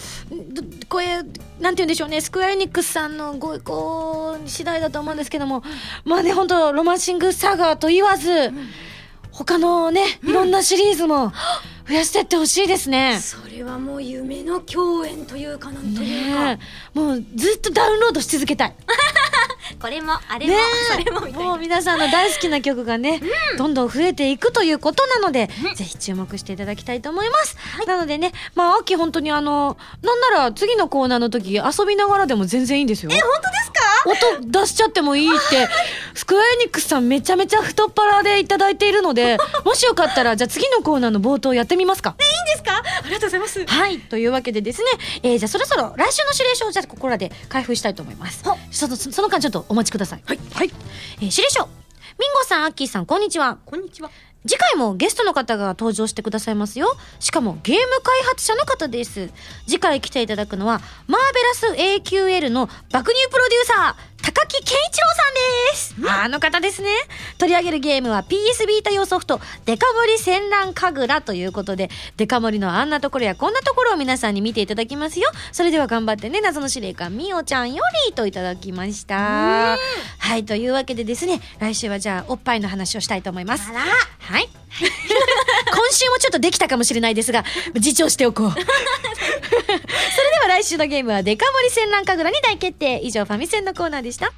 [0.53, 2.20] どこれなんて言うんでしょうね。
[2.20, 5.62] スクエアエニックスさんのご意向次第だと思うんですけども、
[6.05, 8.53] まあね本当ロマンシングサガと言わず、
[9.32, 11.32] 他のねいろんなシリーズも
[11.88, 13.18] 増やしてってほしいですね。
[13.20, 16.60] それはもう夢の共演というかなんというか、ね
[16.94, 16.98] え。
[16.98, 18.74] もうずっとダウンロードし続けたい。
[19.80, 20.58] これもあれも、ね
[20.92, 21.48] それもみたいな。
[21.48, 23.20] もう皆さんの大好きな曲がね、
[23.58, 27.56] どんどん増えていくということなので、ぜひ注目していただきたいと思います。
[27.86, 33.10] なのでね、まあ、秋本当にあの、なんなら次のコーナーの時遊びながらでも全然いいんですよ。
[33.12, 33.81] え、本当ですか？
[34.06, 35.68] 音出しちゃってもいいって、
[36.14, 42.16] スクエアエニックスさんめちゃめちゃ太っ腹でいただいているので、 もしよかったら、じゃあ次のコーナーの冒頭やってみますか。
[42.20, 42.82] いいんですか？
[43.04, 43.98] ありがとうございますはい。
[44.00, 44.90] というわけでですね、
[45.22, 48.56] えー、じゃあそろそろ来週の指令書をじゃあここらで開封したいと思いますは。
[48.70, 50.22] その、そその間ちょっとお待ちください。
[50.26, 50.38] はい。
[50.54, 50.70] はい。
[51.18, 51.68] えー、指令書。
[52.18, 53.58] ミンゴさん、アッキーさん、こんにちは。
[53.64, 54.10] こんにちは
[54.46, 56.96] 次回もゲストの方が登場してくださいますよ。
[57.20, 59.31] しかもゲーム開発者の方です。
[59.66, 61.35] 次回来ていただくのは、マー
[61.68, 66.22] ベラス AQL の爆乳プロデューサー、高木健一郎さんです。
[66.22, 66.88] あの方ですね。
[67.38, 75.30] 取り上げるゲームは PS ビータ用ソフト、デカ盛り戦乱神楽ということで、デカ盛りのあんなところやこんなところを皆さんに見ていただきますよ。
[75.50, 79.76] それでは頑張ってね、謎の司令官みおちゃんよりといただきました。
[80.18, 83.70] はい、というわけでですね、来週はじゃあおっぱいの話をしたいと思います。
[83.72, 84.48] はい。
[84.80, 88.50] 今週もちょっとできたかもしれないですが、自重しておこう。
[88.52, 88.66] それで
[90.40, 93.00] は来週のゲームはデカ盛り戦乱神楽に大決定。
[93.02, 94.32] 以上、ファミセンのコーナーでした。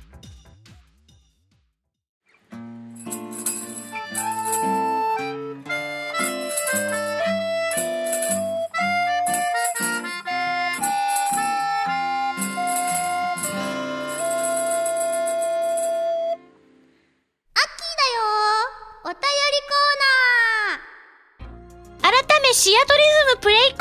[23.40, 23.80] プレイコー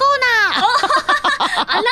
[0.57, 1.83] ナあら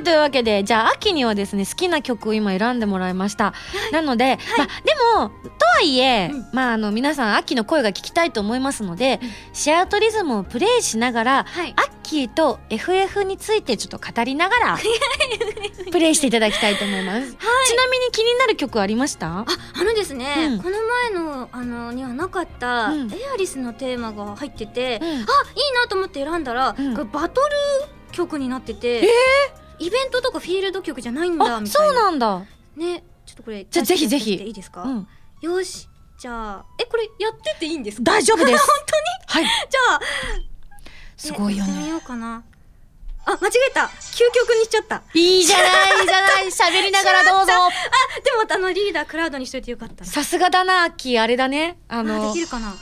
[0.00, 3.52] はい、というわけで、じゃあ、秋にはですね、好きな曲を今選んでもらいました。
[3.92, 9.20] なので、まあ、でも、とはいえ、まあ、あの、皆さん、秋の声が聞きたいと思いますので、
[9.52, 11.72] シアトリズムをプレイしながら、はい。
[11.76, 14.78] アッキーと FF についてちょっと語りながら、
[15.92, 17.20] プレイしていただきたいと思います。
[17.20, 19.26] ちなみに気になる曲ありました？
[19.40, 20.58] ああのですね、うん。
[20.62, 23.12] この前のあのにはなかった、うん。
[23.12, 25.08] エアリスのテーマが入ってて、うん。
[25.08, 25.26] あいいな
[25.88, 26.94] と思って選んだら、うん。
[26.94, 27.48] これバトル
[28.10, 29.08] 曲になってて、
[29.80, 32.44] イベントとかフィールド曲じゃないんだあ、みたいなそうなんだ。
[32.76, 35.08] ねちょっとこれじゃあぜひぜひいいですか、うん。
[35.40, 35.88] よし
[36.18, 38.04] じゃあえこれやってていいんですか？
[38.04, 38.58] 大丈夫です。
[38.66, 38.76] 本
[39.28, 39.46] 当に？
[39.46, 39.68] はい。
[39.70, 40.00] じゃあ
[41.16, 41.88] すごいよね。
[41.88, 42.42] ようかな
[43.26, 45.62] あ間違えた究極にしちゃったあいいじゃな
[45.98, 46.46] い、いいじゃない。
[46.48, 47.52] 喋りながらどうぞ。
[48.24, 51.22] でもあのリーダークラウドにしといてよかったなさすがだな、アッキー。
[51.22, 51.78] あれだね。
[51.88, 52.74] ああのでき、るかな？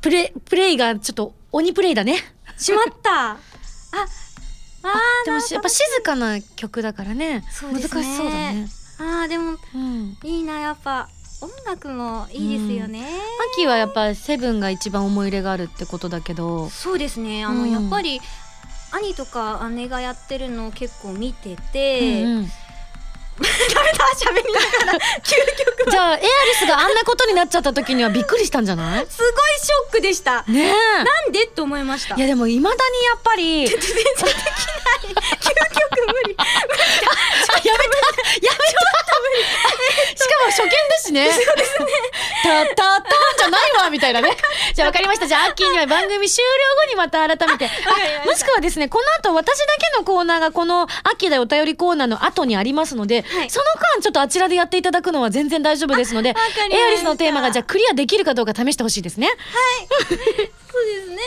[0.00, 2.18] プレイ、プレイがちょっと鬼プレイだね。
[2.58, 3.38] しまったあ
[5.24, 7.40] でもしやっぱ静かな曲だからね。
[7.40, 8.68] ね難しそうだね。
[8.98, 10.18] あーでもうん。
[10.22, 11.08] いいなやっぱ
[11.40, 13.08] 音楽もいいですよね、アッ
[13.56, 16.70] キーはやっぱセブンが一番思い入れがあるってことだけど。
[16.70, 18.20] そうですねあの、うんやっぱり
[18.92, 22.48] 兄とか姉がやってるのを結構見てうんて、うん
[23.74, 25.34] ダメだ喋りながら究
[25.82, 26.24] 極じゃあ、エアリ
[26.58, 29.06] スがあんなことになっちゃった時にはびっくりしたんじゃない？
[29.08, 30.72] すごいショックでしたねえ。
[31.04, 33.82] なんでって思いましたいやでも未だにやっぱり、 究極
[36.06, 38.82] 無理 あやめたやめた
[40.14, 41.30] しかも初見だしね。
[41.32, 41.86] そうですね。
[42.42, 43.02] たたたん
[43.38, 44.36] じゃないわみたいなね。
[44.74, 45.26] じゃあわかりました。
[45.26, 46.50] じゃあアッキーには番組終了
[46.82, 47.70] 後にまた改めて。
[48.26, 53.64] もしくはですね、この後私だけのコーナーがこのアッキーだよお便りコーナーの後にありますので、はいその
[53.96, 59.28] 間ちょっとあちらでやっていただくのは全然大丈夫ですので、エアリスのテーマがじゃあクリアできるかどうか試してほしいですね。
[60.08, 61.18] そうですね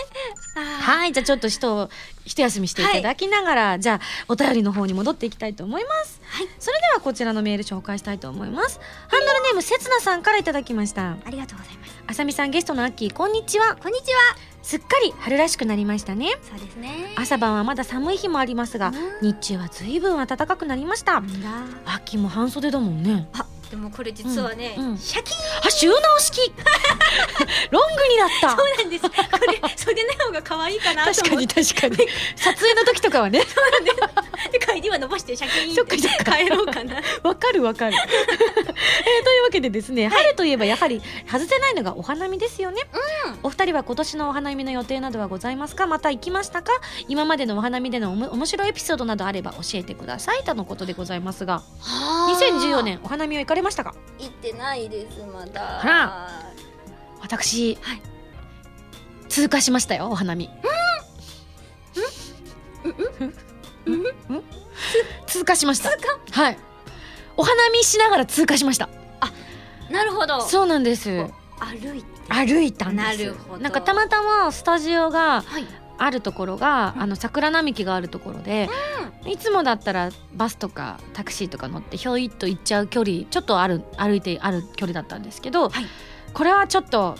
[0.81, 1.11] はい。
[1.13, 1.89] じゃあちょっと一、
[2.25, 6.21] 一休みしていただきながら、じゃあお便りの方に戻っていきたいと思います。
[6.25, 8.79] はいそれではこちらのメール紹介したいと思います。
[9.07, 11.17] ハンドルネームせつなさんからいただきました。
[11.25, 13.75] ありがとうございますあさみさんゲストのアッキー、こんにちは。
[13.81, 16.39] こんにちはすっかり春らしくなりましたね。
[16.41, 21.19] そうですね朝晩はまだ寒い日もありますが、日中は随分暖かくなりました。
[21.19, 21.49] んだ
[21.86, 23.30] アッキーも半袖だもんね。
[23.34, 24.97] あでもこれ実はね、うんうん。
[24.97, 25.67] シャキーン！
[25.67, 26.39] あ、収納式。
[27.71, 28.49] ロングになった。
[28.51, 29.03] そうなんです。
[29.03, 31.97] これ袖の方が可愛いかなと確かに確かに。
[32.38, 33.39] 撮影の時とかはね。
[34.51, 36.38] で書いて襟は伸ばしてシャキーンそっかそっか。
[36.38, 37.01] 帰ろうかな。
[37.23, 42.81] わかるわかる、えーというわけでですね、春といえばやはり外せないのがお花見ですよね、
[43.43, 45.88] お二人は今年のお花見の予定などはございますか？
[45.88, 46.71] また行きましたか？
[47.07, 50.43] 今までのお花見でのおも面白いエピソードなどあれば教えてください。
[50.43, 51.63] とのことでございますが。
[51.81, 53.93] 2014年お花見は行かれましたか？
[54.19, 55.82] 行ってないですまだ。
[55.82, 56.30] あら。
[57.21, 58.01] 私、はい。
[59.28, 60.49] 通過しましたよお花見。
[63.86, 64.43] うん。
[65.25, 65.89] 通過しました。
[66.32, 66.58] はい。
[67.36, 68.88] お花見しながら通過しました。
[69.89, 70.41] なるほど。
[70.41, 71.10] そうなんです。
[71.60, 72.15] 歩いて。
[72.30, 73.06] 歩いたんです。
[73.06, 73.62] なるほど。
[73.62, 77.01] なんかたまたまスタジオがはいあるところが、うん。
[77.03, 78.69] あの桜並木があるところで、
[79.25, 85.86] いつもだったらバスとかタクシーとか乗ってひょいっと行っちゃう距離ちょっとある歩いてある距離だったんですけど、はい。
[86.34, 87.15] これはちょっと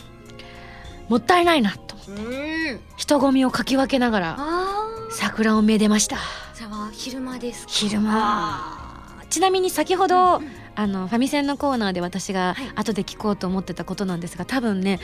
[1.10, 2.80] もったいないなとうん。
[2.98, 6.18] 人混みをかき分けながらあ桜をめでました。
[6.54, 7.72] それは昼間ですか？
[7.72, 8.12] 昼間。
[8.14, 12.72] あちなみに先ほど、うんあのファミセンのコーナーで私がはい。
[12.76, 15.00] 後で聞こうと思ってたことなんですが多分ね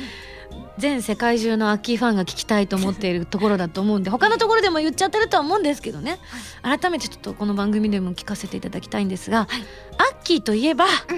[0.78, 6.20] 全世界中のアッキーファンが聞きたいと思っているところだと思うんで他のところでも言っちゃってるとは思うんですけどね、
[6.62, 9.62] 改めてちょっとこの番組でも聞かせていただきたいんですが、はい。
[9.98, 10.90] アッキーといえば、ん。
[10.90, 11.16] ちょ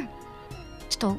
[0.95, 1.17] っと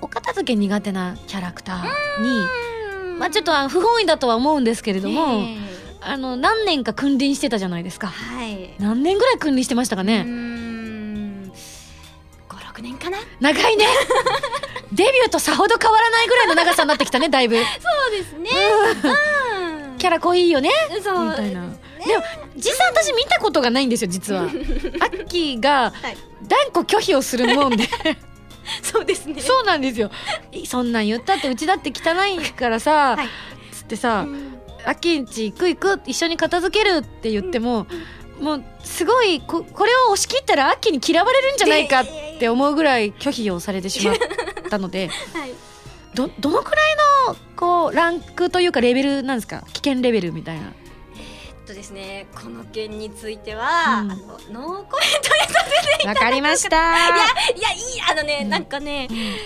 [0.00, 5.58] お片付け苦手なキャラクターに、まあ、ちょっと不本意だとは思うんですけれども、ね
[6.04, 8.08] あの何年か君臨してたじゃないですえか。
[8.08, 8.74] はい。
[8.80, 10.51] 何年ぐらい君臨してましたかうね、ん
[12.82, 13.18] 56年かな？
[13.40, 13.86] 長いね。
[14.92, 17.56] デビューとさほど変わらないぐらいの長さになってきたねだいぶ。
[17.56, 17.62] そ
[18.08, 18.50] うですね。
[19.90, 19.98] うん。
[19.98, 20.70] キャラ濃いよね
[21.02, 21.30] そう。
[21.30, 21.60] みたいな、
[22.04, 22.24] でも
[22.56, 24.42] 実際私見たことがないんですよ実は。
[24.42, 26.16] アッキーがはい。
[26.48, 27.88] 断固拒否をするもんで。
[28.82, 29.40] そうですね。
[29.40, 30.10] そうなんですよ
[30.68, 33.28] そんなん言ったってうちだって汚いからさ、はい。
[33.72, 37.86] つってさうん「アッキーんち行く行く一緒に片付ける」って言っても、
[38.40, 42.06] もうすごいここれを押し切ったらアッキーに嫌われるんじゃないかっ
[42.38, 44.16] て思うぐらい拒否をされてしまっ
[44.70, 45.52] たので はい。
[46.14, 46.96] どどのくらい
[47.28, 49.64] のこうランクというかレベルなんですか？
[49.72, 50.72] 危険レベルみたいな。
[51.16, 54.10] えっとですねこの件については、うん。
[54.12, 54.98] あのノーコメントで
[55.54, 55.64] さ
[55.94, 56.76] せてわかりました。
[56.76, 57.16] いや
[57.56, 59.16] いやいいあのね、うんなんかねうん。
[59.16, 59.36] 引っ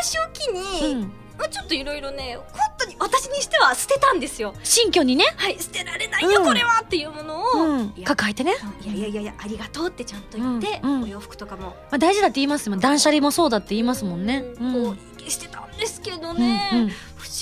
[0.00, 4.54] 越しを機に、うんまあちょっといろいろね本当に私にしては捨てたんですよ。
[4.62, 6.46] 新居にね、はい捨てられないよ、うん。
[6.46, 7.90] これはっていうものを、うん。
[8.04, 14.44] 抱えてね、いやいやいやいやありがとうってちゃんと言って、お洋服とかも、まあ、大事だって言いますもん断捨離もそうだって言いますもんね。
[14.60, 16.92] うんこうしてたんですけどうんね、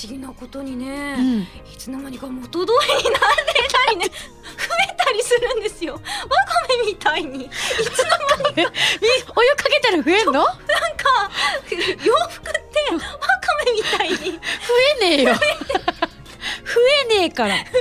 [0.01, 1.41] 思議なことにね、うん。
[1.41, 3.27] いつの間にか元通りになって
[3.85, 4.05] たりね。
[4.05, 4.11] 増
[4.91, 5.93] えたりするんですよ。
[5.93, 6.05] わか
[6.69, 7.45] めみたいに。
[7.45, 8.05] いつの
[8.43, 8.71] 間にか。
[9.01, 10.31] みお湯かけたら増えんの？
[10.31, 11.31] 増なんか
[12.05, 13.05] 洋服ってわか
[13.65, 14.39] めみたいに。
[15.01, 15.33] えねえよ。
[15.33, 15.39] 増
[17.13, 17.55] えねえから。
[17.55, 17.77] 増えるんで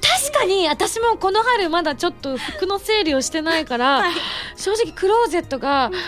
[0.00, 0.30] す。
[0.30, 4.14] 確かに私もこの春まだちょっと服の整理をしてないから、はい。
[4.56, 6.00] 正直クローゼットが、まあ、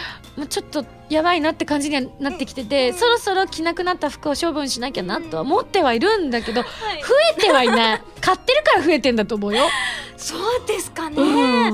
[0.46, 7.00] ちょっとやばいなって感じにはなってきてて、そろそろ着なくなった服を処分しなきゃなとは思ってはいるんだけど、増はい。
[7.38, 8.02] えてはいない。
[8.20, 9.64] 買ってるから増えてんだと思うよ。
[10.18, 11.24] そうですかね、う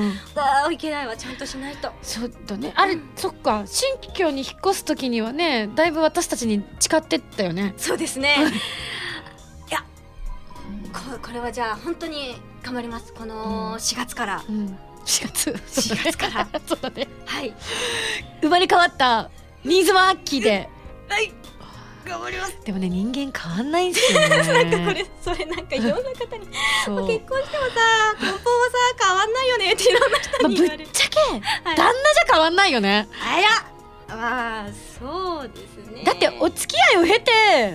[0.03, 0.13] ん。
[0.37, 1.91] あーいけないわちゃんとしないと。
[2.03, 2.73] そうだね。
[2.77, 3.63] あれ、そっか。
[3.67, 7.75] 新居に引っ越す時にはねだいぶ私たちに誓ってったよね。
[7.77, 8.37] そうですね。
[9.71, 9.85] いや
[10.93, 13.13] ここれはじゃあ本当に頑張ります。
[13.13, 15.51] この4月から、うん4月。
[15.51, 16.49] 4月から。
[16.67, 17.09] そうだね。
[17.27, 17.55] はい。
[18.41, 19.31] 生まれ変わった
[19.65, 20.69] 新妻アッキーで。
[21.09, 21.33] はい。
[22.05, 22.59] 頑張ります。
[22.65, 24.29] でもね人間変わんないんですよね。
[24.29, 26.47] なんかこれそれなんかいろんな方に。
[26.47, 29.73] 結婚してもさ根本はさ変わんないよね。
[29.73, 31.41] っていろんな人まあ、ぶっに言われる、ちゃけはい。
[31.77, 33.09] 旦那じゃ変わんないよね。
[33.21, 33.41] あ
[34.11, 34.17] ら。
[34.17, 34.67] まあ
[34.99, 36.05] そうですね。
[36.05, 37.75] だってお付き合いを経て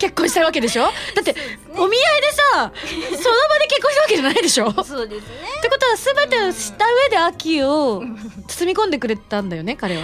[0.00, 0.82] 結婚したわけでしょ？
[1.14, 1.38] だってね。
[1.76, 4.68] お見合いでさ その場で結婚したわけじゃないでしょ？
[4.68, 5.28] ってそうですね。
[5.70, 8.02] ことは全てを知った上でアッキーを
[8.48, 10.02] 包み込んでくれたんだよね彼は。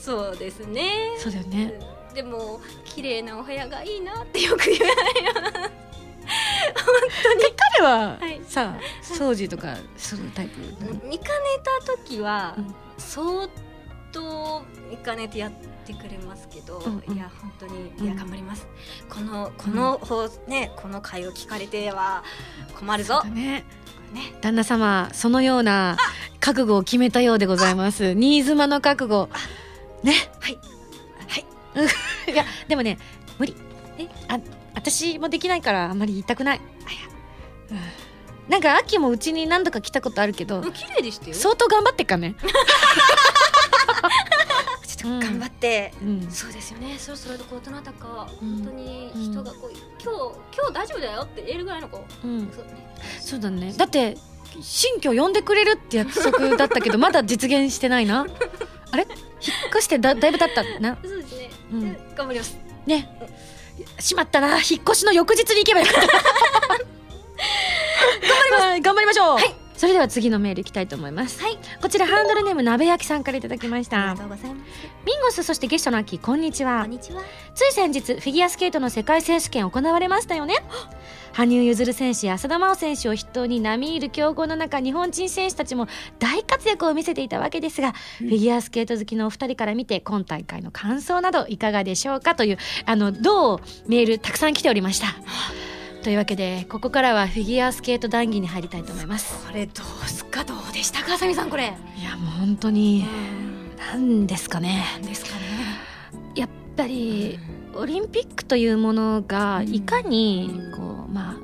[0.00, 0.90] そうですね。
[1.18, 1.74] そうだよね。
[2.14, 5.32] でも綺麗なお部屋がいいなってよく言わないよ
[7.78, 8.40] 彼ははい。
[8.48, 10.60] さ掃除とかするタイプ？
[11.06, 11.30] 見かね
[11.86, 12.74] た時はうん。
[12.98, 13.48] 相
[14.12, 17.16] 当見かねてやってくれますけど、うんうん。
[17.16, 18.66] いや本当にうんいや頑張ります、
[19.08, 22.22] このこの、ほねこの回を聞かれては
[22.78, 23.22] 困るぞ。
[23.24, 23.64] ね。
[24.12, 24.34] ね。
[24.40, 25.96] 旦那様そのような
[26.40, 28.14] 覚悟を決めたようでございます。
[28.14, 29.28] 新妻の覚悟。
[30.02, 30.14] ね？
[30.40, 30.58] はい。
[31.28, 31.46] はい。
[32.32, 32.98] いやでもね
[33.38, 33.54] 無理。
[33.98, 34.08] え？
[34.28, 34.38] あ
[34.74, 36.60] 私もできないからあんまり言いたくない。
[37.70, 37.78] うん。
[38.48, 41.34] なんか秋もうちに何度か来たことあるけどうん綺麗でしたよ。
[41.34, 42.34] 相当頑張ってっからね。
[42.40, 42.44] ち
[45.06, 46.30] ょっと頑張って、うん。
[46.30, 46.96] そうですよね。
[46.98, 48.56] そろそろこうどなたかうん。
[48.58, 49.70] 本当に人がこう、
[50.02, 50.18] 今日
[50.56, 52.50] 今日大丈夫だよって言えるぐらいの子、うん。
[52.52, 52.96] そうね。
[53.20, 53.72] そうだね。
[53.76, 54.16] だって
[54.60, 58.26] 新居呼んでくれるって約束だったけど まだ実現してないな。
[58.90, 59.02] あれ？
[59.02, 59.10] 引っ
[59.70, 60.96] 越してだだいぶ経ったな。
[61.02, 61.96] そうですね、うん。
[62.16, 62.56] 頑張ります。
[62.86, 63.08] ね。
[64.00, 64.56] しまったな。
[64.56, 66.00] 引っ越しの翌日に行けばよかった。
[66.08, 66.18] 頑
[68.36, 68.80] 張ります。
[68.80, 69.38] 頑張りましょう、
[69.78, 71.58] それでは次のメールいきたいと思います、はい。
[71.80, 74.10] こちらハンドルネーム鍋焼きさんからいただきました。
[74.10, 74.68] ありがとうございます。
[75.06, 76.80] ミンゴスそしてゲストの秋こんにちは。
[76.80, 77.22] こんにちは。
[77.54, 80.56] つい先日フィギュアスケートの世界選手権行われましたよね。
[81.32, 85.86] 羽生結弦選手や浅田真央選手を筆頭に並みいる強豪の中日本人選手たちも
[86.18, 95.14] 大活躍を見せていたわけですが、フィギュアスケート好きのお二人から見て今大会の感想などいかがでしょうかというあのどうメールたくさん来ておりました
[96.08, 99.46] というわけでここからはフィギュアスケート談義に入りたいと思います。
[99.46, 100.42] これどうすか？
[100.42, 101.04] どうでした？
[101.04, 101.64] かあさみさんこれ。
[101.64, 103.04] いやもう本当に
[103.92, 104.86] 何ですかね。
[105.02, 105.42] ですかね。
[106.34, 107.38] やっぱり
[107.74, 109.74] オリンピックというものがうん。
[109.74, 111.36] いかにうんこうまあ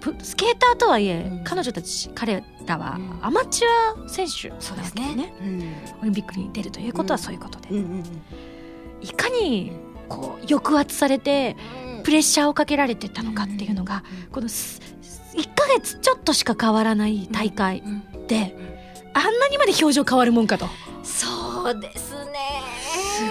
[0.00, 1.44] プスケーターとはいえ、うん。
[1.44, 3.18] 彼女たち彼らはうん。
[3.20, 5.34] アマチュア選手そうですね。
[5.40, 5.74] うん。
[6.02, 7.70] オリンピックに出るということはうんそういうことで、
[9.00, 9.72] いかに
[10.08, 11.56] こう抑圧されて
[12.02, 14.80] プレッシャーをかけられてたのかっていうのが、このす
[15.34, 18.54] 1ヶ月ちょっとしか変わらない大会うんで、
[19.14, 20.66] あんなにまで表情変わるもんかと。
[21.02, 22.32] そうですね。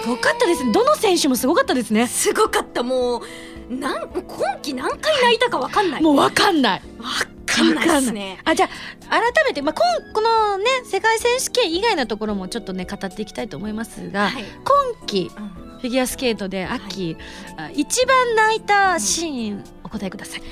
[0.00, 0.72] すごかったですね。
[0.72, 2.06] どの選手もすごかったですね。
[2.06, 2.82] すごかった。
[2.82, 3.22] も
[3.70, 4.24] うなん今
[4.60, 6.02] 季何回泣いたかわかんない。
[6.02, 6.82] もう分かんない。
[6.98, 7.08] わ
[7.46, 8.38] かんないですね。
[8.44, 14.44] あじゃあ改めて、まあ、こんこのね世界選手権以外のところもちょっとね語っていきたいと思いますが、はい。
[14.44, 15.48] 今季うん。
[15.48, 17.16] フィギュアスケートで秋、
[17.56, 20.42] あ一番泣いたシーンお答えください、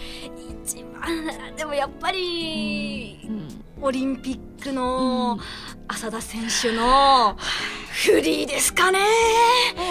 [0.65, 3.61] 一番でもやっぱりうん。
[3.83, 5.39] オリンピックの
[5.89, 7.35] 浅田選手の
[8.05, 8.99] フリーですかね。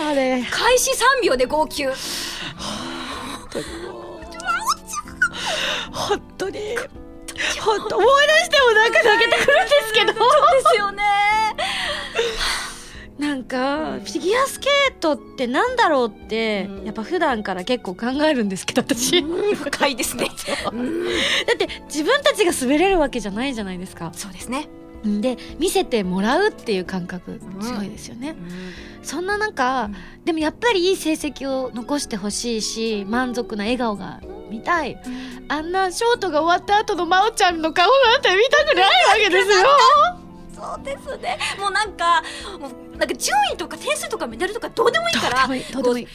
[0.07, 0.43] あれ。
[0.43, 1.85] 開始3秒で号泣。
[5.91, 6.59] 本当に。
[7.59, 10.13] 本当思い出してもなんか泣けてくるんですけど。
[10.13, 10.19] で
[10.71, 11.38] すよね
[13.49, 16.85] かフィギュアスケートってなんだろうって、うん。
[16.85, 19.55] やっぱ普段から結構考えるんですけど私、だうん。
[19.55, 20.27] 深いですね。
[20.71, 20.75] う。
[20.75, 21.01] ん。
[21.01, 24.11] って自分たちが滑れるわけじゃないじゃないですか。
[24.13, 24.69] そうですね。
[25.03, 28.35] で見せてもらうっていう感覚強いですよね、
[29.01, 29.89] そんな中、
[30.25, 35.01] でもやっぱりいい成績を残してほしいし満足な笑顔が見たい。
[35.47, 39.67] あんなショートが終わった後の真央ちゃんの顔なんて見たくないわけですよ。
[40.53, 41.39] そうですね。
[41.57, 42.21] もうなんか
[42.99, 46.07] なんか順位とか点数とかメダルとかどうでもいいからどうでもいいどうでもいい。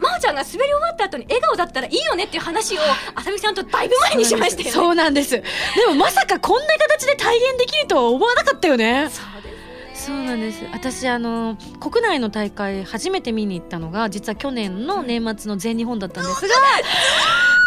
[0.00, 2.80] 真央ちゃんが滑り終わった後に笑顔だったらいいよねっていう話を
[3.14, 3.22] あ。
[3.22, 4.70] さみさんとだいぶ前にしましたよね。
[4.70, 5.32] そうなんです。
[5.32, 5.42] で
[5.88, 9.10] もまさかこんな形で体現できるとは思わなかったよね。
[9.10, 10.06] そうです。
[10.06, 10.64] そうなんです。
[10.72, 16.54] 私あの国内の大会初めて見に行ったのが実は去年の年末の全日本だったんですが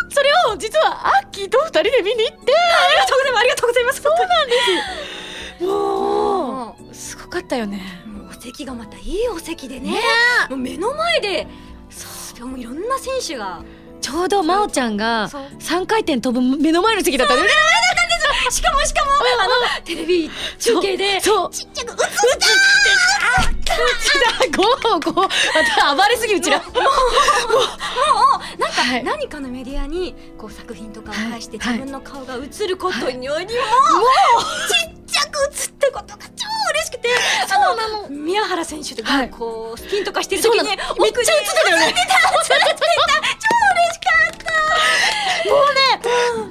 [0.10, 3.42] それを実はアッキーと二人で見に行ってありがとうございます。
[3.42, 4.02] ありがとうございます。
[4.02, 4.14] そう
[5.62, 7.82] なん もうすごかったよね
[8.44, 9.92] 席がまたいいお席でね。
[10.50, 11.48] もう目の前で
[11.90, 13.64] そうもういろんな選手が
[14.04, 15.44] ちょうど真央ちゃんがそう。
[15.60, 17.42] 3回転飛ぶ目の前の席だったね
[18.52, 19.54] しかもしかもあの
[19.86, 21.50] テレビ中継でそう。
[21.52, 22.00] ちっちゃく映っう
[24.50, 25.30] ちだゴーゴー。
[25.82, 26.60] あ暴れすぎうちら。
[26.60, 26.74] もう
[28.60, 33.58] なんかはい何かのメディアにこう作品とかを返してはい自分の顔が映ることによりもちっ
[35.08, 37.10] ちゃく映ったことが超嬉しくて
[37.48, 41.14] そうなの宮原選手とはいかこうスピンとかしてる時にめっちゃ映って
[41.64, 42.84] たよね映ってた映ってた
[45.50, 45.80] もうね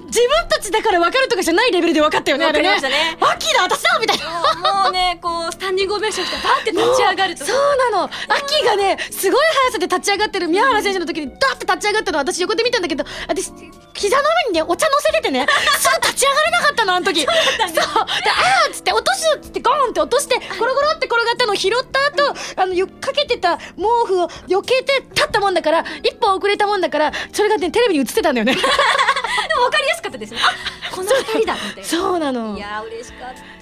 [0.06, 2.68] 自分たちだから分かるとかじゃないレベルで分かったよねあれね。
[2.68, 3.16] わかりましたね。
[3.20, 3.27] ア
[3.68, 4.85] だ私だみたいな。
[4.85, 8.05] もうねこうスタンディングオベーションしてバーって立ち上がるとそうなの。
[8.05, 8.11] アッ
[8.46, 10.48] キーがねすごい速さで立ち上がってる。
[10.48, 12.18] 宮原選手の時にダーって立ち上がったの。
[12.18, 13.53] 私横で見たんだけど私
[13.94, 15.46] 膝の上にねお茶乗せててね
[15.78, 17.20] そう立ち上がれなかったのあの時。
[17.22, 23.62] そうであーっつって落とすっつってゴーンって落としてゴロゴロって転がったのを拾った後あのよかけてた毛
[24.07, 28.55] 布を避けて立ったもんだから一歩遅れたもんだからそれがねテレビに映ってたんだよね。
[28.57, 31.85] でも分かりやすかったですねあこの二人だみたいな。
[31.85, 32.57] そうなの。
[32.57, 33.28] いやー嬉しかっ
[33.61, 33.62] た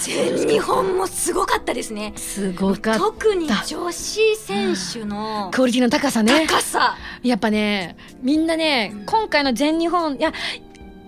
[0.00, 2.12] 全日本もすごかったですね。
[2.16, 2.98] すごかった。
[2.98, 6.46] 特に女子選手のクオリティの高さね。
[6.46, 6.96] 高さ。
[7.22, 10.32] やっぱねみんなね今回の全日本いや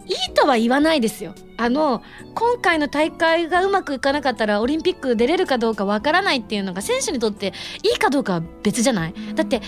[0.07, 1.35] いいとは言わないですよ。
[1.59, 2.03] あの
[2.35, 9.65] 今回の大会がうまくいかなかったらオリンピック出れるかどうかわからないっていうのが選手にとっていいかどうかは別じゃない、だってね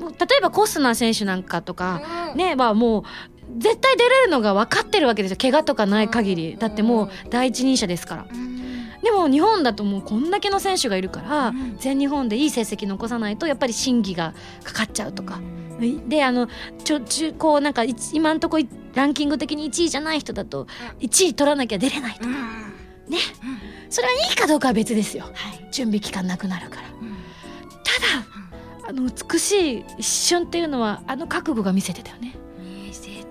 [0.00, 3.02] 例えばコスナー選手なんかとか、ねはもう
[3.56, 5.38] 絶対出れるのが分かってるわけですよ。
[5.40, 6.56] 怪我とかない限り。
[6.58, 8.26] だってもう第一人者ですから。
[9.02, 11.76] でも日本だともうこんだけの選手がいるから、うん。
[11.78, 14.34] 全日本でいい成績残さないとやっぱり審議が
[14.64, 15.40] かかっちゃうとか、
[16.08, 16.48] であの
[16.84, 20.66] ちょ中こうなんかい今んとこいランキング的に1位じゃない人だと
[21.00, 22.34] 1位取らなきゃ出れないとか、うん。
[23.08, 23.18] ね。
[23.88, 25.24] それはいいかどうかは別ですよ。
[25.24, 25.68] はい。
[25.70, 26.88] 準備期間なくなるから。
[26.88, 27.16] うん。
[27.84, 32.34] ただあの美しい一瞬っていうのはあの覚悟が見せてたよね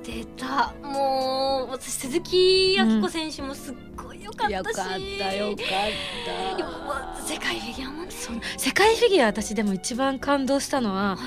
[0.08, 0.74] 見せてた。
[0.82, 8.10] もう私鈴木明子選手もすっごい良かったし、よかったよかいやもう世界フィギュアもね
[8.58, 11.20] 世界フィギュア私でも一番感動したのは、はい。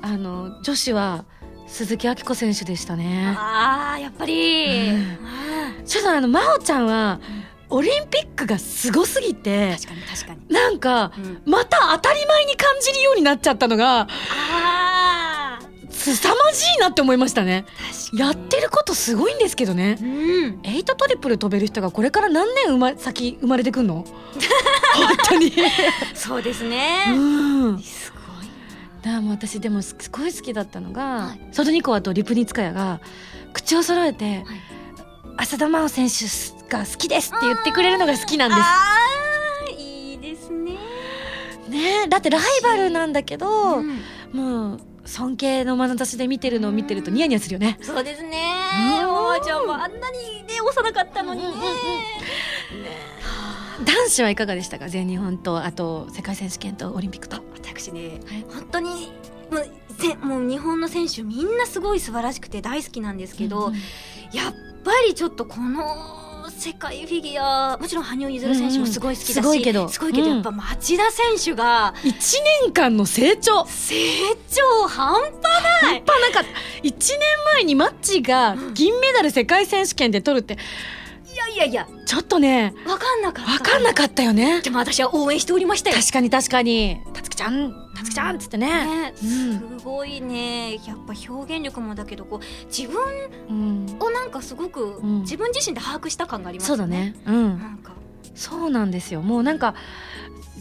[0.00, 1.24] あの女子は
[1.66, 3.34] 鈴木明子選手でしたね。
[3.36, 4.96] あーやっぱり、うん。
[4.96, 5.18] うん
[5.84, 7.18] ちょっとあの真央ちゃんは
[7.70, 14.06] オリンピックがすごすぎて確かに確かに、なんかうん、また当たり前に感じるようになっちゃったのがあ
[16.14, 17.64] 凄まじいなって思いましたね。
[18.12, 19.98] やってることすごいんですけどね。
[20.00, 20.60] うん。
[20.64, 24.04] エイトトリプル飛べる人がこれから何年生ま先生まれてくんの？
[24.96, 25.52] 本当に。
[26.14, 27.78] そうですうね、ん。
[27.82, 28.48] すごい。
[29.02, 31.48] だもう私でもすごい好きだったのが、はい。
[31.52, 33.00] ソドニコワとリプニツカヤが
[33.52, 34.44] 口を揃えて、はい。
[35.38, 38.60] 浅田真央選手が好きですって言ってくれるのが好きなんです。
[38.60, 40.76] あーいいですね。
[41.68, 44.00] ねだってライバルなんだけど、うん。
[44.32, 47.78] もう尊敬の眼差しで見てるのを見てるとニヤニヤするよね。
[47.80, 48.42] そうですね。
[49.02, 49.06] うん。
[49.06, 51.48] もうちゃんもあんなにね幼かったのにね。
[51.48, 51.60] うんうん
[53.78, 53.84] うん。
[53.84, 57.42] 男子はいかがでしたか全日本とあと世界選手権とオリンピックと。
[57.54, 58.44] 私ねはい。
[58.52, 59.12] 本当に
[59.50, 59.66] もう
[59.98, 63.74] せもう日本の選手みんなすごい素晴らしくて大好きなんですけど、うん。
[64.36, 64.52] やっ
[64.84, 69.88] ぱりちょっとこの世界フィギュアもちろん羽生結弦選手もすごい好きだし、すごいけど。
[69.88, 70.34] すごいけどうん。
[70.34, 72.12] やっぱ町田選手が1
[72.64, 73.66] 年間の成長。
[73.66, 73.94] 成
[74.50, 75.22] 長半端
[75.82, 76.02] ない。
[76.06, 76.48] 半端なかった。
[76.82, 77.18] 1年
[77.54, 80.54] 前にマッチが銀メダル世界選手権で取るって。
[80.54, 81.88] いやいやいや。
[82.06, 83.50] ちょっとね分かんなかった。
[83.52, 84.60] 分かんなかったよね。
[84.62, 85.96] でも私は応援しておりましたよ。
[85.96, 87.00] 確かに確かに。
[87.12, 88.68] たつきちゃんたつきちゃんっつってね。
[88.68, 89.78] ね、うん。
[89.78, 90.74] すごいね。
[90.86, 93.00] やっぱ表現力もだけどこう自分
[93.48, 93.96] うん。
[94.00, 95.20] をなんかすごくん。
[95.22, 97.14] 自分自身で把握した感がありますそうだね。
[97.26, 97.58] うん。
[97.58, 97.92] なんか。
[98.34, 99.22] そうなんですよ。
[99.22, 99.74] もうなんか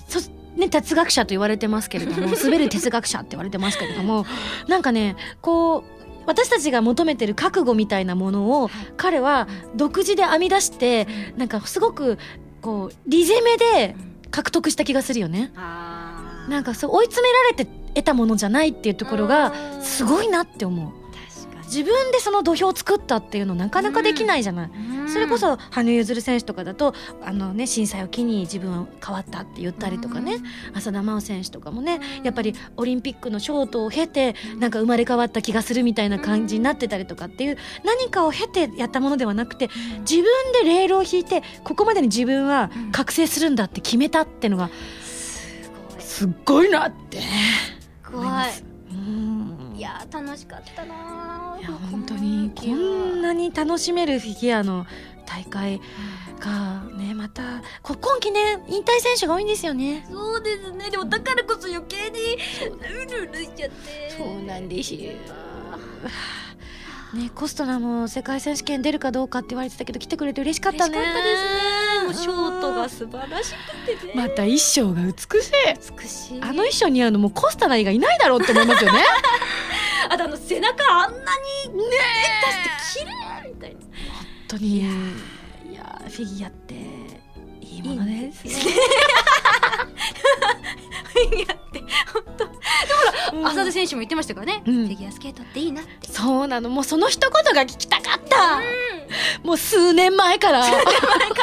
[0.08, 0.20] そ
[0.58, 4.26] ね哲学者と言われてますけれども 滑る哲学者って言われてますけれども
[4.68, 5.84] なんかねこう
[6.26, 11.08] 私たちが求めてる覚悟みたいなものを彼は独自で編み出して
[11.38, 12.18] なんかすごく
[12.62, 13.96] こうリゼメで
[14.30, 15.52] 獲得した気がするよね
[16.48, 21.08] なんかそう追い詰められて得たものじゃないっていうところがすごいなって思う。
[21.68, 24.72] 自分でその土俵を作ったっていうのなかなかできないじゃない、
[25.12, 30.38] それこそ羽生結弦選手とかだとあの、ね、震災を機に自分は変わったって言ったりとかね、
[30.74, 39.70] 浅田真央選手とかもねやっぱりオリンピックのショートを経てなんか生まれ変わった気がするみたいな感じになってたりとかっていう何かを経てやったものではなくて
[40.10, 44.70] 自分でレールを引いてここまでに自分は覚醒するんだって決めたってのが
[46.18, 47.22] すごいすっごいなって。
[47.22, 47.26] す
[48.12, 48.26] ごい。
[48.90, 49.76] うん。
[49.76, 54.88] いやー楽しかったないや本当にこんなに楽しめるフィギュアの
[55.28, 55.80] 大会
[56.40, 60.08] がねまたこ今季ね引退選手が多いんですよね。
[60.10, 60.90] そうですね。
[60.90, 62.18] でもだからこそ余計に
[62.76, 62.84] う。
[63.12, 64.44] るうるしちゃって。
[64.48, 65.12] なんですよ。
[67.14, 70.98] ねコストナも世界選手権出るかどうかって言われてたけど来てくれて嬉しかったね。
[70.98, 72.04] 嬉しかったですね。
[72.04, 74.14] もうショートが素晴らしくてね。
[74.16, 75.52] また衣装が美しい。
[76.00, 76.42] 美しい。
[76.42, 79.00] あの衣装似合うのもうコスタナ以外いないだろうって思いますよね。
[80.10, 81.86] あとあの背中あんなにね
[82.86, 83.80] 出して綺麗みたいな。
[83.80, 84.78] 本当に。
[84.80, 84.94] いや
[86.06, 86.76] フィギュアって
[87.78, 88.54] いいものですね。
[92.14, 92.52] 本当で
[93.32, 94.88] ほら浅田選手も言ってましたからね、うん。
[94.88, 96.12] フィギュアスケートっていいなって。
[96.12, 96.70] そうなの。
[96.70, 98.62] もうその一言が聞きたかった、
[99.44, 100.62] もう数年前から。
[100.62, 100.86] 前か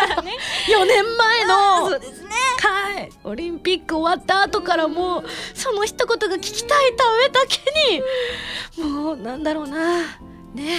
[0.06, 0.32] らね。
[0.68, 1.88] 4年前の。
[1.90, 2.30] そうですね。
[2.62, 3.10] はい。
[3.24, 5.24] オリンピック終わった後からもう
[5.54, 7.60] その一言が聞きたいためだけ
[8.82, 8.90] に。
[8.90, 10.02] もうなんだろうな。
[10.54, 10.78] ね。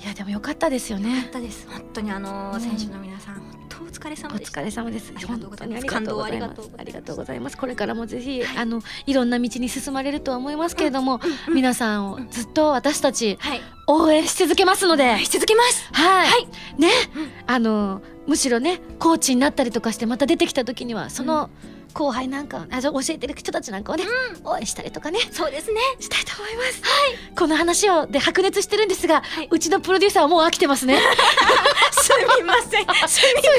[0.00, 1.16] いやでもよかったですよね。
[1.16, 1.66] よかったです。
[1.68, 2.60] 本当にあのうん。
[2.60, 3.57] 選手の皆さん
[3.90, 4.60] 疲れお様でした。
[4.60, 5.12] 疲れ様です。
[5.26, 6.70] 本当にありがとうございます。
[6.78, 7.56] ありがとうございます。
[7.56, 11.20] これからもぜひあのいろんな道に進まれるとは思いますけれども
[11.52, 13.60] 皆さんをずっと私たちはい。
[13.90, 15.18] 応援し続けますので。
[15.18, 15.88] し続けます。
[15.92, 16.48] はい、はい。
[16.80, 21.48] ね、うんあのむしろねコーチになったりとかしてまた出てきた時にはその
[21.94, 24.04] 後輩なんかをあじゃあ教えてる人たちなんかをね、
[24.44, 25.80] 応援したりとかねそうですね。
[26.00, 26.82] したいと思います。
[26.82, 29.48] はい、この話をで白熱してるんですが、はい。
[29.50, 30.98] うちのプロデューサーはもう飽きてますね。
[31.92, 32.68] すみません。
[32.68, 33.08] すみません。
[33.08, 33.58] 申し訳ない。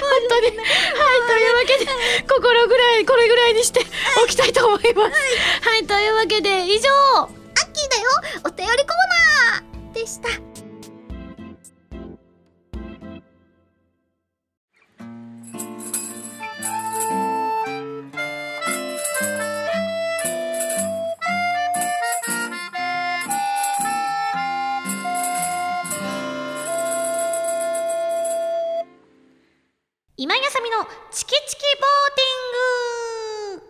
[0.00, 0.46] 本当に。
[0.46, 0.56] はい、
[1.28, 1.90] というわけで、
[2.28, 3.80] 心ぐらい、これぐらいにして
[4.22, 5.68] おきたいと思います。
[5.68, 7.28] はい、というわけで、以上、アッ
[7.72, 8.10] キーだよ。
[8.44, 8.86] お便りコー
[9.52, 10.53] ナーでした
[31.14, 33.62] チキチキボーティング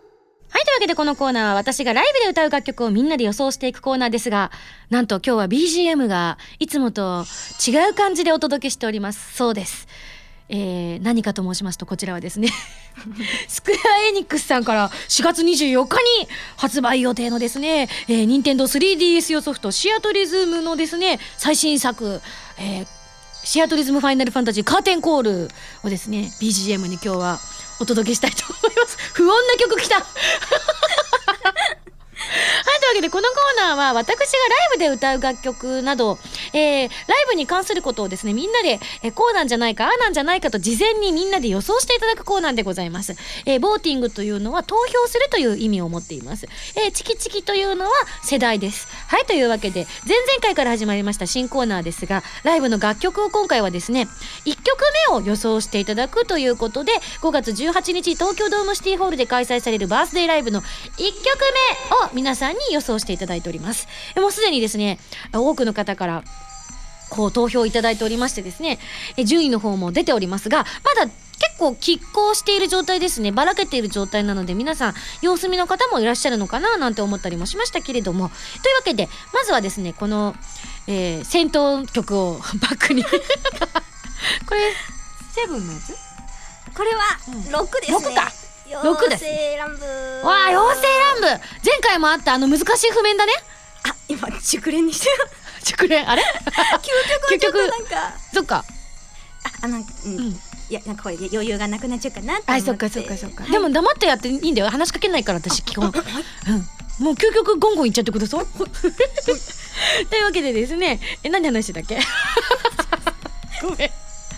[0.49, 4.49] はい、というわけでこのコーナーは私がライブで歌う楽曲をみんなで予想していくコーナーですが、
[4.89, 7.23] なんと今日は BGM がいつもと
[7.67, 9.35] 違う感じでお届けしております。
[9.35, 9.87] そうです。
[10.49, 12.49] えー、何かと申しますとこちらはですね
[13.47, 22.21] スクエアエニックスさんから4月24日に発売予定のですね、えー、任天堂 3DS 用ソフトシアトリズムのですね最新作、
[22.59, 22.87] えー、
[23.45, 25.49] シアトリズムファイナルファンタジーカーテンコール
[25.83, 27.39] をですね BGM に今日は
[27.79, 28.97] お届けしたいと思います。
[29.13, 30.03] 不穏な曲来た。
[32.25, 34.29] はい、というわけでこのコーナーは私がライ
[34.73, 36.17] ブで歌う楽曲など、
[36.53, 36.89] えー、ライ
[37.27, 43.15] ブに関することをですね、みんなで、えーこうなんじゃないか、ああなんじゃないかと事前にみんなで予想していただくコーナーでございます。
[43.45, 46.47] えーボーティングというのは投票するという意味を持っています。
[46.75, 47.91] えーチキチキというのは
[48.23, 48.87] 世代です。
[49.07, 54.07] はい、というわけで、前々回から始まりました新コーナーですが、ライブの楽曲を今回はですね、
[54.45, 60.65] 1曲目を予想していただくということで、5月18日東京ドームシティホールで開催されるバースデーライブの1
[60.97, 61.05] 曲
[62.11, 63.87] 目を皆さんに予想していただいております。
[64.15, 64.97] えもうすでにですね、
[65.33, 66.23] 多くの方から
[67.09, 68.79] こう投票いただいておりましてですね、
[69.17, 73.31] え順位の方も出ておりますが、まだ結構拮抗している状態ですね。
[73.31, 78.29] ばらけている状態なので、皆さん、様子見の方もいらっしゃるのかななんて思ったりもしましたけれども。
[78.29, 80.35] というわけで、まずはですね、この、
[80.87, 83.03] えー戦闘曲をバックに。
[84.47, 84.73] これ、
[85.33, 85.93] セブンのやつ？
[86.75, 87.03] これは
[87.51, 88.31] 六ですね六か
[88.83, 90.87] 六です妖精わあ、妖精
[91.21, 93.33] 乱舞前回もあったあの難しい譜面だね。
[93.87, 95.15] あ今熟練にしてる
[95.63, 96.23] 熟練、あれ？
[97.29, 98.65] 究極はなんかそっか。
[99.43, 103.43] ああなんかうん、んいやなんかこれで余裕がなくなっちゃうかなってあ、そっかそっかそっか。
[103.43, 104.69] はいでも黙ってやっていいんだよ。
[104.69, 105.87] 話しかけないから私基本。
[105.87, 106.69] うん。
[107.05, 108.45] もう究極ゴンゴンいっちゃってください。
[110.09, 111.99] というわけでですね、え、何の話だっけ
[113.61, 113.91] ごめん。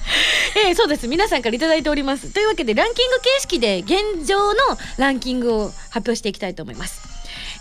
[0.67, 1.07] えーそうです。
[1.07, 2.31] 皆さんからいただいております。
[2.31, 4.59] というわけで、ランキング形式で現状の
[4.97, 7.01] ランキングを発表していきたいと思います。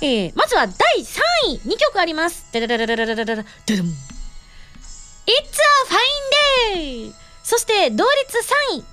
[0.00, 2.46] えーまずは第3位、2曲あります。
[2.52, 3.46] ダダダダダダダダダダダン
[5.26, 5.32] It's
[6.72, 7.12] a fine day!
[7.42, 8.38] そして、同率
[8.72, 8.84] 3位、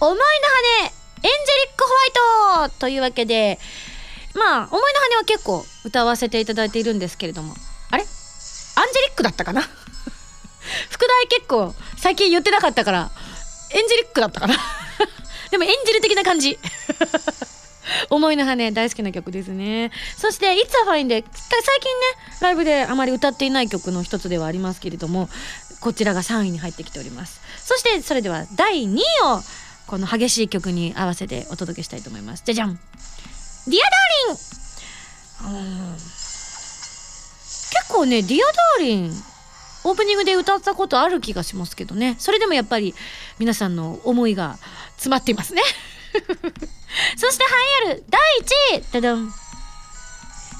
[0.00, 1.94] 思いの羽エンジェリックホ
[2.60, 3.58] ワイトというわけで、
[4.34, 7.54] まあ、思いの羽は結構歌わせていただいているんですけれども、
[7.90, 8.02] あれ？
[8.02, 8.08] アン
[8.92, 9.62] ジェリックだったかな？
[10.90, 13.10] 副題結構最近言ってなかったから、
[13.70, 14.54] エンジェリックだったかな
[15.50, 16.58] でもエンジェル的な感じ。
[18.10, 19.90] 思いの羽大好きな曲ですね。
[20.16, 22.06] そして、It's a Fine で、最近ね、
[22.40, 25.28] ライブであまり歌っていない曲の一つではありますけれども、
[25.80, 27.40] こちらが3位に入ってきております。
[27.62, 29.42] そして、それでは第2位を、
[29.86, 32.42] この激しい曲に合わせてお届けしたいと思います。
[32.44, 32.78] じゃじゃん
[33.68, 33.80] !Dear
[34.30, 34.54] Darling!
[35.44, 38.38] うん結構ね、Dear
[38.78, 39.12] Darling
[39.84, 42.16] オープニングで歌ったことある気がしますけどね。
[42.18, 42.94] それでもやっぱり
[43.38, 44.58] 皆さんの思いが
[44.96, 45.62] 詰まっていますね。
[47.16, 48.20] そして栄えある第
[48.78, 49.32] 1位ダダン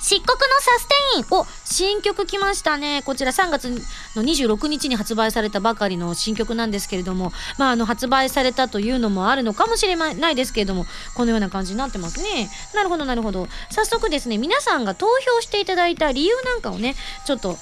[0.04, 1.24] 漆黒のサステイン。
[1.30, 3.02] お新曲来ましたね。
[3.06, 3.70] こちら3月
[4.14, 12.50] の26日に発売されたばかりの新曲なんですけれどもまああの発売されたというのもあるのかもしれないですけれどもこのような感じになってますね。
[12.74, 13.48] なるほどなるほど。
[13.70, 17.56] 早速ですね皆さんが投票していただいた理由なんかをねちょっと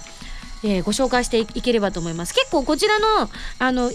[0.64, 2.34] えーご紹介していければと思います。
[2.34, 3.90] 結構こちらのあの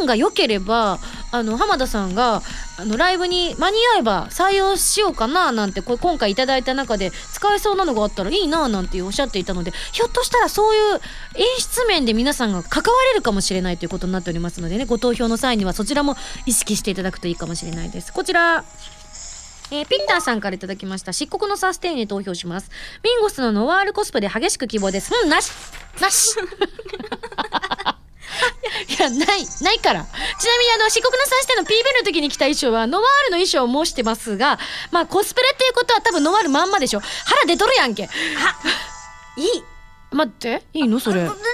[0.00, 0.98] 案が良ければ
[1.30, 2.42] あの浜田さんが
[2.78, 11.00] あのライブに間に合えば採用しようかななんてこれ今回いただいた中で使えそうなのがあったらいいななんておっしゃっていたのでひょっとしたらそういう
[11.36, 18.12] 演出面で皆さんが関われるかもしれないということになっておりますのでねご投票の際にはそちらも意識していただくといいかもしれないです。
[18.12, 18.64] こちら。
[19.70, 21.12] えーピッターさんからいただきました。
[21.12, 22.70] 漆黒のサステインに投票します。
[23.04, 25.12] ミンゴスのノワールコスプで激しく希望です。
[25.22, 25.50] うん、なし
[26.00, 26.36] なし
[28.88, 30.04] いや、ない、ないから。
[30.04, 30.06] ち
[30.46, 31.66] なみにあの、漆黒のサステイの PV
[32.00, 34.58] の時に着た衣装は、ノワールの衣装を申してますが、
[34.90, 37.00] まあ、コスプレっていうことは多分ノワールまんまでしょ。
[37.00, 38.08] 腹出とるやんけ。
[39.36, 39.64] いい
[40.10, 41.26] 待って、いいのそれ全。
[41.26, 41.46] 然なんでも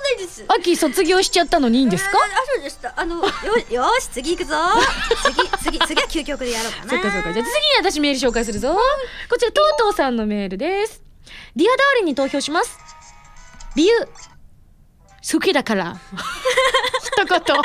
[0.00, 2.10] ないです秋卒業しちゃったのにいいんですか？
[2.18, 3.22] ああそうでしたあのよ
[3.70, 4.54] よし次行くぞ
[5.60, 7.32] 次次次は究極でやろうかなそっかそっか。
[7.32, 8.78] じゃあ次に私メール紹介するぞ。
[9.28, 11.02] こちら、とうとうさんのメールです。
[11.56, 12.78] Dear Darling に投票します。
[13.74, 13.92] 理由。
[15.32, 15.96] 好きだから。
[17.02, 17.56] 一言。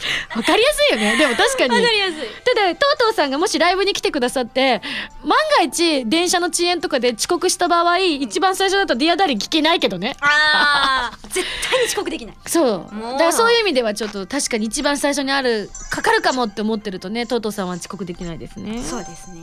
[0.36, 1.16] わかりやすいよね。
[1.16, 1.74] でも確かに。
[1.74, 4.80] わかりやすいただ、とうとうさんがもしライブに来てくださって、
[5.22, 10.16] 万が一電車の遅延とかで遅刻した場合、一番最初だと Dear Darling 聞けないけどね。
[10.20, 18.82] あー絶対に遅刻できないそうだからそういう意味ではちょっと確かに一番最初にある、かかるかもって思ってるとね、とうとうさんは遅刻できないですね。
[18.82, 19.40] そうですね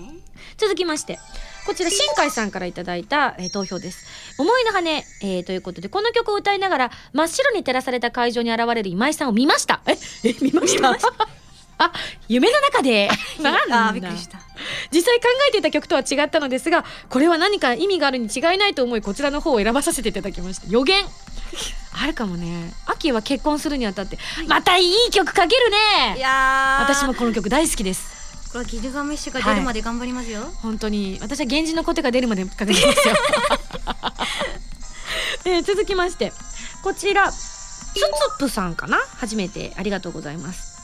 [0.58, 1.20] 続きまして
[1.68, 4.06] こちら新海さんからいただいた、えー投票です。
[4.40, 4.90] 思いの羽、
[5.22, 9.82] えーということでこの曲を歌いながら真っ白に照らされた会場に現れる今井さんを見ました。
[9.86, 10.90] ええ 見ました？
[11.80, 11.92] あ
[12.28, 13.10] 夢の中で。
[13.42, 14.40] なんびっくりした。
[14.92, 20.68] 実際考えていた曲とは違ったのですがこれは何か意味があるに違いないと思いこちらの方を選ばさせていただきました。
[20.70, 21.06] 予言。
[22.02, 22.72] あるかもね。
[22.86, 26.94] 秋は結婚するにあたって、またいい曲かけるいねやー。
[26.94, 28.17] 私もこの曲大好きです
[28.58, 31.20] これはギルガメッシュが出るまで頑張りますよ、本当に。
[31.22, 33.16] 私は源氏のコテが出るまでかけてますよ、
[35.46, 36.34] えー続きまして。
[36.82, 38.02] こちらツツ
[38.40, 38.98] プさんかな？
[39.18, 40.76] 初めてありがとうございます。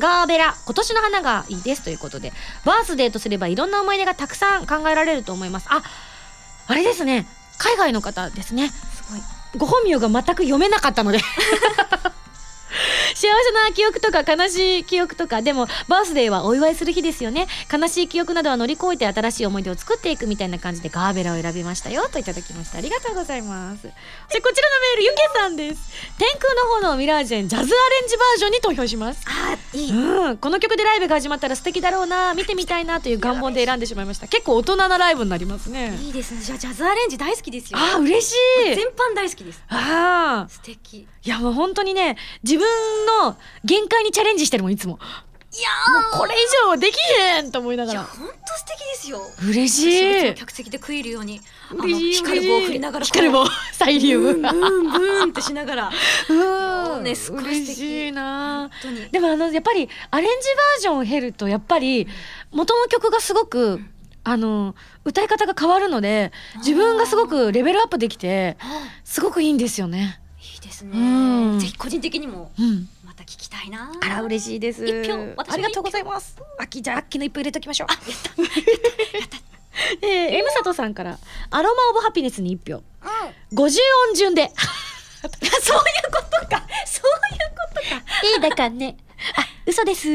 [0.00, 1.82] ガーベラ今年の花がいいです。
[1.82, 2.32] ということで。
[2.64, 5.66] バースデーとすればいろんな思い出がたくさん考えられると思います。
[5.70, 5.84] あ
[6.66, 7.28] あれですね。
[7.58, 8.70] 海外の方ですね。
[8.70, 9.20] すごい。
[9.56, 11.20] ご本名が全く読めなかったので
[13.14, 17.48] 幸せな記憶とか悲しい記憶とかでもバースデーはお祝いする日ですよね。
[17.72, 22.78] 悲しい記憶などは乗り越えて新しい思い出を作っていくみたいな感じでガーベラを選びましたよといただきました。
[22.78, 23.82] ありがとうございます。
[23.82, 23.90] で
[24.40, 25.80] こちらのメールゆけさんです。
[26.18, 29.20] 天空の炎ミラージェンジャズアレンジバージョンに投票します。
[29.26, 29.92] あーいい。
[29.92, 34.28] うん、この曲でライブが始まったら素敵だろうな見てみたいなという願望で選んでしまいました。
[34.28, 35.96] 結構大人なライブになりますね。
[36.00, 36.40] いいですね。
[36.40, 37.78] じゃあジャズアレンジ大好きですよ。
[37.78, 38.34] あー嬉し
[38.66, 38.74] い。
[38.74, 39.62] 全般大好きです。
[39.68, 42.66] ああ素敵いやもう本当にね自分
[43.22, 44.94] の限界にチャレンジしてるもんいつも。
[44.94, 44.98] も
[45.54, 45.68] いや
[46.14, 48.00] うこれ以上できへんと思いないがら。
[48.00, 49.20] や本当素敵ですよ。
[49.46, 50.34] 嬉しい。
[50.34, 55.90] 客席で食い入るようにあの光る棒を振りながら光る棒サイリウムブーンブーンってしながら。
[56.30, 57.04] うん。
[57.04, 58.70] ねすごい素敵嬉しいな。
[59.10, 62.08] でもあのやっぱりアレンジバージョンを経るとやっぱり
[62.50, 63.78] 元の曲がすごく
[64.24, 68.64] あの歌い方が変わるので自分がすごくレベルアップできてあ
[69.04, 70.21] すごくいいんですよね。
[70.62, 72.88] ですうんねぜひ個人的にもうん。
[73.04, 74.86] また聞きたいなあら嬉しいです。
[74.86, 76.36] 一票ありがとうございます。
[76.58, 77.88] 秋じゃあ秋の一票入れときましょう。
[77.90, 77.92] あ
[79.18, 79.36] やった
[80.06, 81.18] えー、M 佐藤さんから
[81.50, 82.76] アロマオブハピネスに一票。
[82.76, 82.82] うん
[83.58, 84.50] 50音順で。
[85.22, 88.96] そういうことかそういうことかいいだかんね。
[89.36, 90.08] あ、嘘です。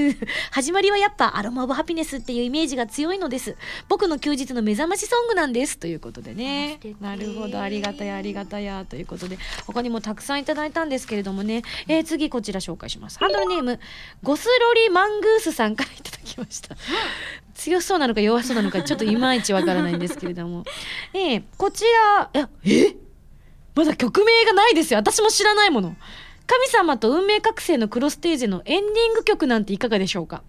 [0.51, 3.55] 始まりはやっぱアロマオブハピネスっていうイメージが強いのです。
[3.87, 5.77] 僕の休日の目覚ましソングなんです。
[5.77, 6.79] ということでね。
[6.99, 7.61] なるほど。
[7.61, 8.85] ありがたやありがたや。
[8.87, 11.63] ということで、他にもたくさんいただいたんですけれどもね。
[11.87, 13.19] えー次こちら紹介します。
[13.19, 13.79] ハンドルネーム、
[14.23, 16.75] ゴスロリマングースさんからいただきました。
[17.53, 20.63] 強そうなのか弱そうなのかちょっといまいちわからないんですけれども。
[21.13, 21.85] えーこち
[22.15, 22.95] ら、え、え？
[23.75, 24.99] まだ曲名がないですよ。
[24.99, 25.95] 私も知らないもの。
[26.47, 30.43] 神様と運命覚醒のクロステージのエンディング曲なんていかがでしょうか？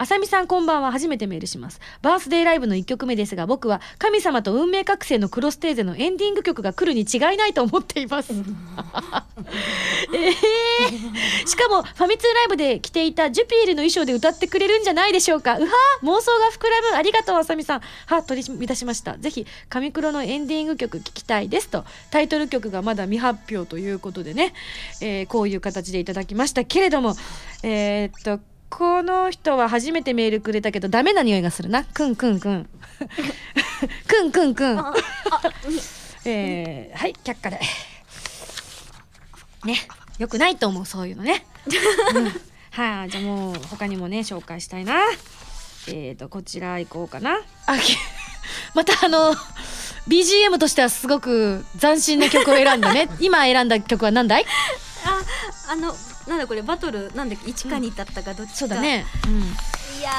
[0.00, 0.92] あさみさんこんばんは。
[0.92, 1.78] 初めてメールします。
[2.00, 8.32] バースデーライブの1曲目ですが僕は神様と運命覚醒のクロステーゼのエンディング曲が来るに違いないと思っています。
[8.32, 8.42] えー。
[11.46, 15.58] しかもファミ通ライブで着ていたジュピールの衣装で歌ってくれるんじゃないでしょうか。
[15.58, 15.68] うは
[16.02, 16.96] 妄想が膨らむ。
[16.96, 17.82] ありがとうあさみさん。
[18.06, 19.18] は取り乱しました。
[19.18, 21.84] ぜひ神黒のエンディング曲聞きたいですと。
[22.10, 24.54] タイトル曲がまだ未発表ということでね、
[25.02, 27.14] えーこういう形でいただきましたけれども。
[27.62, 31.84] えーっとこの人は初めてメールくれたけどダメな匂いがするな。
[31.84, 32.68] くんくんくん。
[34.06, 34.78] くん くんくん。
[34.78, 34.94] あ
[36.24, 37.60] えーはい却下で。
[39.64, 39.76] ね
[40.18, 41.44] よくないと思うそういうのね、
[42.14, 42.24] うん。
[42.70, 44.94] はい、じゃあもう他にもね紹介したいな。
[45.88, 47.40] えーとこちら行こうかな。
[47.66, 47.96] あき
[48.74, 49.34] またあの
[50.08, 53.08] BGM としてはすごく斬新な曲を選んだね。
[53.20, 54.46] 今選んだ曲は何だい？
[55.04, 55.94] ああの
[56.30, 59.04] なんだこれバトルなんだっけ1か2だったかどっちか、そうだね。
[59.26, 59.40] うん。
[59.40, 59.42] い
[60.02, 60.10] や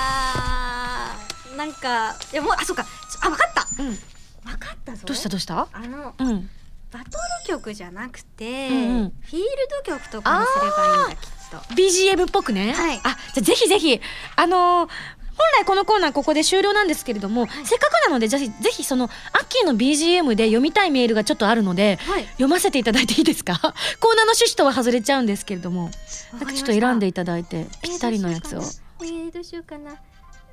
[1.53, 2.85] ーなんかいやもうあそうか。
[3.23, 3.65] あ分かった。
[3.81, 3.95] うん。
[4.43, 5.03] 分かったぞ。
[5.05, 5.67] どうしたどうした？
[5.71, 6.49] あのうん。
[6.91, 7.09] バトル
[7.47, 9.13] 曲じゃなくて、うんうん。
[9.21, 9.45] フィール
[9.85, 11.57] ド曲とかにすればいいんだきっと。
[11.75, 12.97] BGM っぽくね、はい。
[12.97, 14.01] あじゃあぜひぜひ。
[14.35, 15.20] あのー本
[15.61, 22.25] 来このコーナーここで終了なんですけれども、せっかくなのでぜひぜひそのアッキーの BGM で読みたいメールがちょっとあるのではい。
[22.25, 23.53] 読ませていただいていいですか？
[23.61, 25.89] コーナーの趣旨とは外れちゃうんですけれども
[26.33, 28.61] なんかちょっと選んでいただいてぴったりのやつを、
[29.01, 29.91] えー、どうしようかな。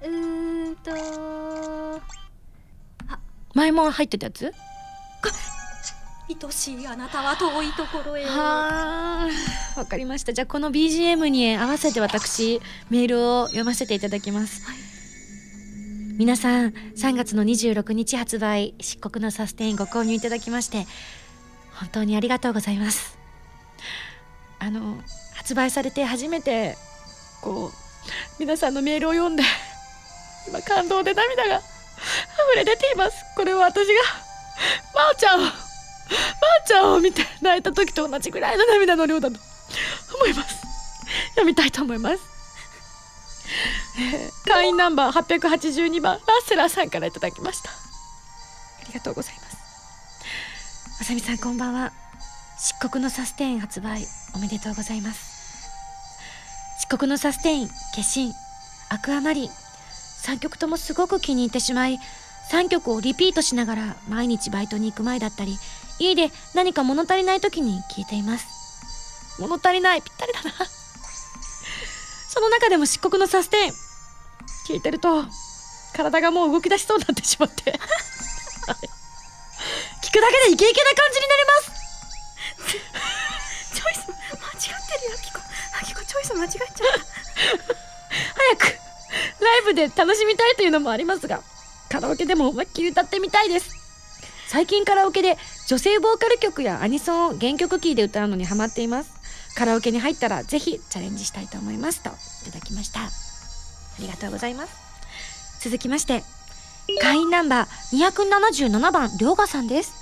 [0.01, 1.93] えー、どうしようかなうー。
[1.93, 2.03] んと
[3.55, 4.53] 前も入ってたやつ？
[6.29, 8.25] 愛しいあなたは遠いところへ。
[8.27, 9.29] わ
[9.89, 10.33] かりました。
[10.33, 12.61] じゃあこの BGM に合わせて私
[12.91, 14.89] メールを読ませていただきます、はい
[16.19, 20.85] 皆さん3月の26日発売漆黒のサステインご購入いただきまして
[21.75, 23.17] 本当にありがとうございます。
[24.59, 24.97] あの
[25.37, 26.75] 発売されて初めて
[27.41, 27.71] こう
[28.41, 29.45] 皆さんのメールを読んで
[30.49, 31.65] 今感動で涙が溢
[32.57, 33.25] れ出ています。
[33.37, 33.93] これは私が
[34.97, 35.68] まおちゃん
[36.67, 39.39] ちゃんを見て泣いた時と同じぐらいの涙の量だと
[40.17, 40.67] 思います。
[41.31, 42.23] 読みたいと思います、
[43.99, 47.71] えー会員ナンバー882番ラッセラーさんからいただきました。
[47.71, 47.73] あ
[48.89, 51.01] りがとうございます。
[51.01, 51.93] あさみさんこんばんは。
[52.59, 54.05] 漆黒のサステイン発売
[54.35, 55.71] おめでとうございます。
[56.81, 58.33] 漆黒のサステイン化身
[58.91, 59.51] アクアマリン。
[60.25, 61.99] 3曲ともすごく気に入ってしまい
[62.51, 65.57] 3曲をリピートしながら毎日バイトに行く前だったり
[65.99, 68.47] 家で何か物足りない時に聴いています。
[69.41, 70.53] 物足りないぴったりだな。
[72.29, 73.73] その中でも漆黒のサステイン
[74.67, 75.25] 聴いてると
[75.95, 77.71] 体がもう動き出しそうになってしまって。
[77.71, 77.79] は い
[80.03, 81.79] 聞くだけでイケイケな感じになります。
[83.75, 85.41] チョイス間違ってるよアキコ。
[85.81, 87.19] アキコチョイス間違えちゃった。
[88.35, 88.79] 早く
[89.41, 91.43] ライブで楽しみたいというのもありますが
[91.89, 93.78] カラオケでも思いっきり歌ってみたいです
[94.49, 95.37] 最近カラオケで
[95.67, 99.11] 女性ボーカル曲やアニソンを原曲キーで歌うのにハマっています。
[99.55, 102.09] カラオケに入ったらぜひチャレンジしたいと思いますと
[102.49, 103.01] いただきました。
[103.01, 103.11] あ
[104.01, 104.73] りがとうございます。
[105.61, 106.25] 続きまして
[107.03, 109.93] 会員ナンバー277番りょうがさんです。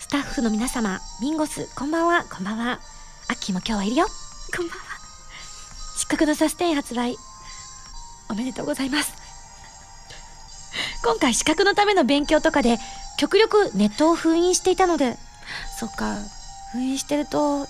[0.00, 2.24] スタッフの皆様ミンゴスこんばんは。
[2.24, 2.80] こんばんは。
[3.30, 4.06] アッキーも今日はいるよ。
[4.54, 4.84] こんばんは。
[5.96, 7.16] 失格のサステイン発売
[8.28, 9.27] おめでとうございます。
[11.04, 12.78] 今回資格のための勉強とかで
[13.18, 15.16] 極力ネットを封印していたので
[15.78, 16.16] そっか
[16.72, 17.66] 封印してると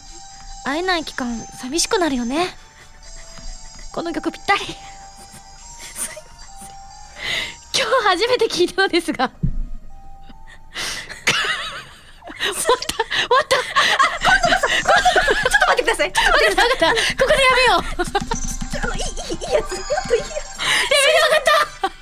[0.65, 2.57] 会えない期間寂しくなるよね。
[3.95, 4.61] この曲ぴったり。
[7.75, 9.31] 今日初めて聞いたのですが。
[12.39, 13.73] 終わった終わったちょっ
[15.61, 16.13] と待ってください。
[16.13, 16.69] ちょっと待ってください。
[16.69, 17.83] 分かったここでやめよう。
[18.81, 20.35] あのいいいいいいやつもっといいやつや
[21.07, 21.98] めよかった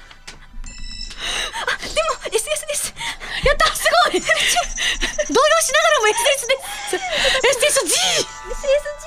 [3.47, 4.21] やったすごい。
[4.21, 6.55] 動揺しながらも SS で
[6.91, 7.03] す
[7.77, 9.07] SSG SSG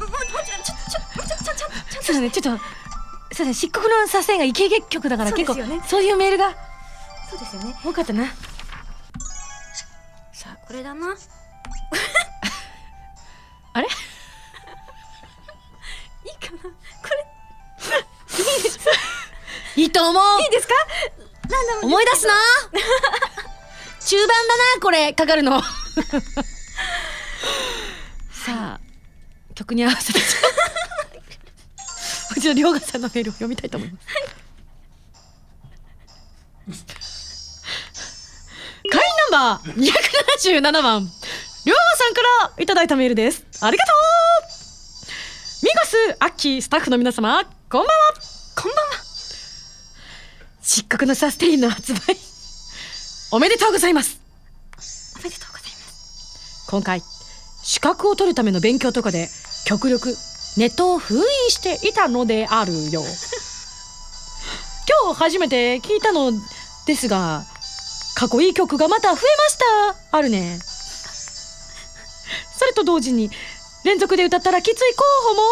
[0.00, 2.64] うもうちょちょちょちょちょちょちょそうだねちょっと
[3.34, 6.54] そうだね漆黒の左遷がイケイケ曲だから結構ですよねそういうメールが
[7.30, 8.26] そうですよね多かったな
[10.32, 11.16] さあこれだな
[19.80, 20.22] いいと思う。
[20.42, 20.74] いいですか？
[21.48, 22.34] ランダム思い出すな。
[24.06, 24.34] 中盤だ
[24.76, 25.62] なこれかかるの。
[28.32, 28.80] さあ
[29.54, 30.20] 曲に合わせて。
[32.36, 33.98] うちの涼河さんのメールを読みたいと思いま
[36.74, 37.62] す。
[38.90, 41.02] 会員ナンバー277番
[41.64, 42.22] りょうさんか
[42.56, 43.44] らいただいたメールです。
[43.62, 43.96] ありがとう。
[45.64, 47.99] ミゴスアッキースタッフの皆様こんばんは
[50.90, 51.98] 失格のサステインの発売。
[53.30, 54.20] おめでとうございます。
[55.20, 56.66] おめでとうございます。
[56.68, 57.00] 今回
[57.62, 59.28] 資格を取るための勉強とかで
[59.66, 60.08] 極力
[60.56, 63.02] ネットを封印していたのであるよ
[65.04, 66.32] 今日初めて聞いたの
[66.86, 67.44] ですが
[68.16, 69.58] かっこいい曲がまた増えまし
[70.10, 70.16] た。
[70.18, 70.58] あるね。
[72.58, 73.30] それと同時に
[73.84, 75.42] 連続で歌ったらきつい候補も。
[75.42, 75.44] う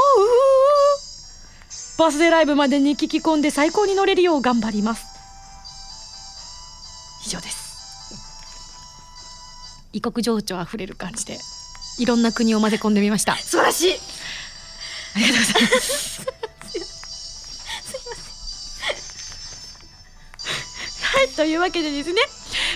[1.95, 1.99] ー。
[2.01, 5.18] バースデライブまでに聞き込んで最高に乗れるよう頑張ります。
[7.29, 7.68] 以上です。
[9.93, 11.37] 異国情緒あふれる感じで
[11.99, 13.37] いろんな国を混ぜ込んでみました。
[13.37, 13.93] 素晴らしい。
[15.16, 16.26] ありがとうございます。
[21.03, 22.22] はいというわけでですね。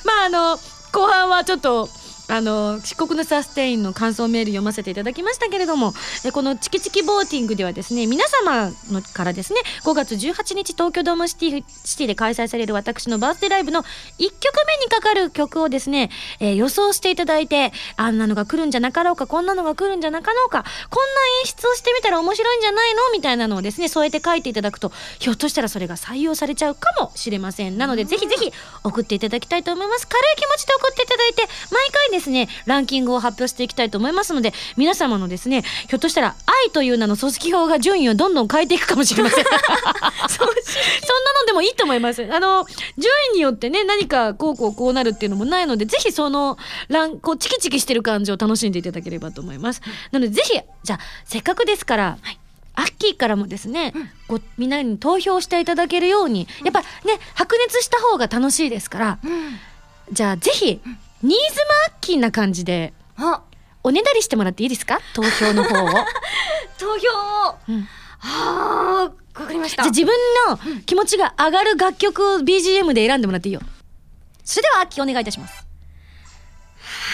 [0.04, 0.58] まああの
[0.92, 1.88] 後半はちょっと
[2.32, 5.92] あの漆黒のサステインの感想メール読ませていただきましたけれども
[6.24, 13.86] えこのチキチキボーティングではですね皆様のからですね5月18日東京ドームシティシティで開催される私のバースデーライブの1
[14.18, 16.08] 曲目にかかる曲をですね、
[16.40, 20.70] えー予想していただいてあんなのが来るんじゃなかろうかこんなのが来るんじゃなかろうかこんな
[21.42, 27.78] 演出をしてみたら面白いんじゃないのみたいなのをですね添えて書いていただくとひょっとしたらそれが採用されちゃうかもしれません。
[27.78, 28.52] なのでぜひぜひ
[28.84, 30.06] 送っていただきたいと思います。
[30.06, 39.44] 軽い気持ちで送っていただいて毎回ですねランキングを発表していきたいと思いますので皆様のですねひょっとしたら愛という名の組織票が順位をどんどん変えていくかもしれません。
[40.28, 40.52] そんな
[41.40, 42.22] のでもいいと思います。
[42.30, 42.66] あの
[42.98, 46.58] 順位によってね何かこうこうこうなるっていうのもないのでぜひその
[46.88, 49.82] ランこうチキチキしてる感じを楽しんでいただければと思います。
[50.10, 52.18] なのでぜひじゃあせっかくですから、
[52.74, 53.92] アッキーからもですね、
[54.28, 54.70] ごみん。
[54.70, 56.86] なに投票していただけるように、やっぱね
[57.34, 59.18] 白熱した方が楽しいですから、
[60.10, 60.80] じゃあぜひ、
[61.22, 63.42] 新妻アッキーな感じであ。
[63.84, 65.00] おねだりしてもらっていいですか？
[65.14, 65.88] 投票の方を、
[66.78, 67.58] 投票を。
[67.68, 67.88] うん。
[68.20, 69.82] あーわかりました。
[69.82, 70.14] じゃあ自分
[70.76, 73.60] の気持ちが上がる楽曲を BGM で選んでもらっていいよ。
[74.44, 75.66] それではアッキーお願いいたします。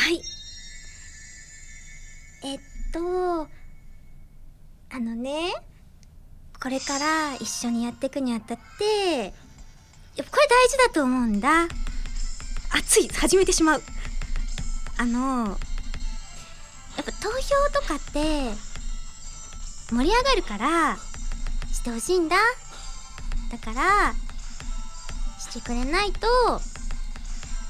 [0.05, 0.23] はい。
[2.45, 2.59] えっ
[2.93, 3.49] と
[4.91, 5.53] あのね
[6.61, 11.63] これから一緒にやっていくにあたってやっぱこれ大事だと思うんだ。
[11.63, 11.69] あ
[12.87, 13.09] つい。
[13.09, 13.83] 始めてしまう
[14.99, 15.57] あのやっ
[16.97, 18.53] ぱ投票とかって
[19.91, 20.97] 盛り上がるから
[21.73, 22.37] してほしいんだ。
[23.51, 24.13] だから
[25.39, 26.27] してくれないと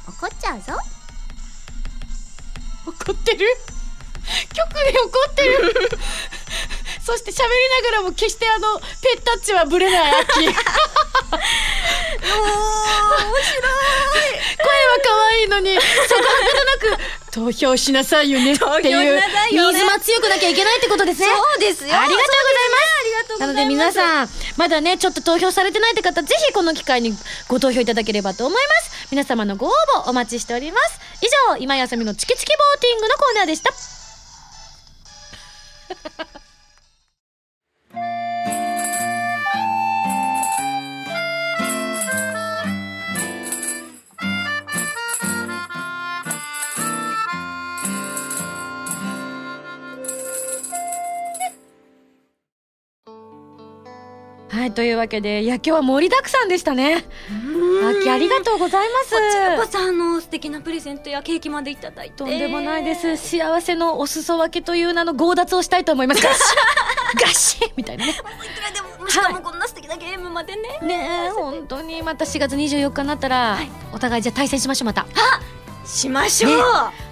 [0.09, 0.73] 怒っちゃうぞ。
[2.87, 3.47] 怒ってる？
[4.55, 5.75] 曲で怒ってる。
[7.05, 8.85] そして喋りながらも決してあのペ
[9.19, 10.45] ッタッチはブレないアッキー。
[10.45, 10.55] 声は
[15.03, 16.29] 可愛いのにそこは
[16.89, 18.69] くなく投票しなさいよねっていう。
[18.69, 19.79] 投票しなさいよね。
[19.79, 21.27] 新妻強くなきゃいけないってことですね。
[21.29, 21.95] そうですよ。
[21.99, 22.89] ありがとうございます。
[23.01, 23.47] ありがとうございます。
[23.47, 27.17] なので皆さんまだねちょっと投票されてないって方ぜひこの機会に
[27.49, 29.09] ご投票いただければと思います。
[29.11, 29.71] 皆様のご応
[30.05, 31.01] 募お待ちしております。
[31.23, 33.98] 以上今やさみのチキチキボーティングのコーナーでした
[54.79, 56.99] というわけでいや今日は盛りだくさんでしたね。
[56.99, 57.01] あ
[58.01, 59.11] きありがとうございます。
[59.11, 62.19] こちらこそあの素敵なプレゼントやケーキまでいただいて。
[62.19, 63.17] とんでもないです。
[63.17, 66.23] 幸せのお裾分けという名の強奪をしたいと思います。
[66.23, 67.19] ガシッ。
[67.21, 68.13] ガシッみたいなね。
[69.09, 72.01] しかもこんな素敵なゲームまでね、ねえ本当に。
[72.05, 73.59] また4月24日になったら、
[73.93, 75.07] お互いじゃあ対戦しましょうまた。
[75.85, 76.63] しましょう、ね。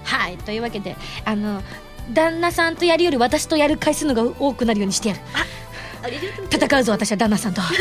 [0.05, 0.37] はい。
[0.37, 0.95] というわけで
[1.25, 1.65] あの
[2.13, 5.21] 旦那さんとやるより私とやる回数のが多くなるようにしてやる。
[5.35, 5.45] あ
[6.51, 7.61] 戦うぞ私は旦那さんと。
[7.61, 7.73] は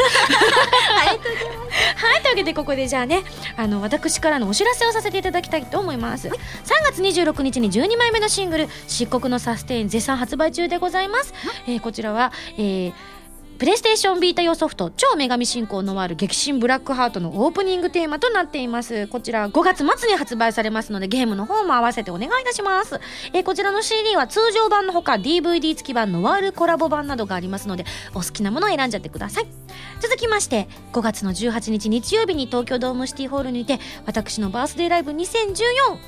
[2.17, 3.23] いというわけでここでじゃあね
[3.55, 6.31] あの私からのお知らせをさせていただきたいと思います、3
[6.83, 11.33] 月26日に12枚目のシングル「漆黒のサステイン」絶賛発売中でございます、
[11.67, 12.93] えーこちらは、えー
[13.57, 19.07] プレイステーションビータ用ソフト「超女神進行のワール激震ブラックハート」のオープニングテーマとなっています。
[19.07, 22.99] こちら5月末に発売されますのでゲームの方も合わせてお願いいたします、
[23.31, 29.47] えこちらの CD は通常版のほか DVD 付き版のワールコラボ版などがありますのでお好きなものを選んじゃってください。
[30.01, 35.55] 続きまして5月の18日日曜日に東京ドームシティホールにて私のバースデーライブ2014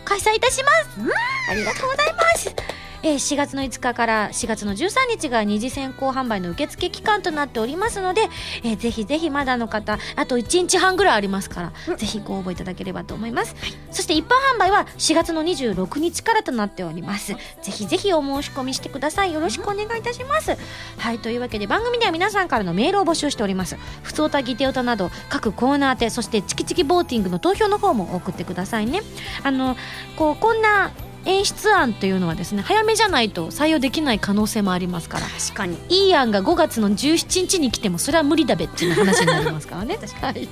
[0.04, 1.18] 開催いたします。
[1.50, 2.87] ありがとうございます。
[3.04, 8.22] えー4月の5日から4月の13日が二次先行販売の受付期間となっておりますので、
[8.64, 13.56] えーぜひぜひまだの方あと1日半ぐらいありますから、ぜひご応募いただければと思います、
[13.92, 17.34] そして一般販売は4月の26日からとなっております。
[17.34, 19.34] ぜひぜひお申し込みしてください。
[19.34, 20.58] よろしくお願いいたします。
[20.98, 23.78] はいというわけで番組では皆さんからのメールを募集しております。
[24.04, 29.02] ふつおたぎておたなど各コーナー宛てそしてチキチキボーティングの投票の方も送ってくださいね。
[29.44, 29.76] あの
[30.16, 30.92] こうこんな
[31.28, 35.28] 演出案というのはですね早めじゃないと採用できない可能性もありますから。
[35.28, 35.78] 確かに。
[35.90, 39.98] いい案が5月の17日に来てもそれは無理だべっていう話になりますからね。
[40.22, 40.50] はい、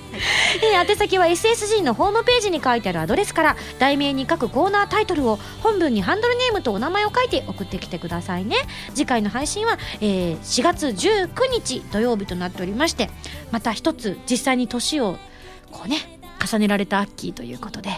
[0.62, 8.58] えー宛先は SSG のホームページに書いてあるアドレスから題名に各コーナータイトルを本文にハンドルネームとお名前を書いて送ってきてくださいね。
[8.94, 13.10] 次回の配信は、えー4月19日土曜日となっておりまして
[13.52, 15.18] また一つ実際に年を
[15.72, 17.90] こうね重ねられたアッキーということで、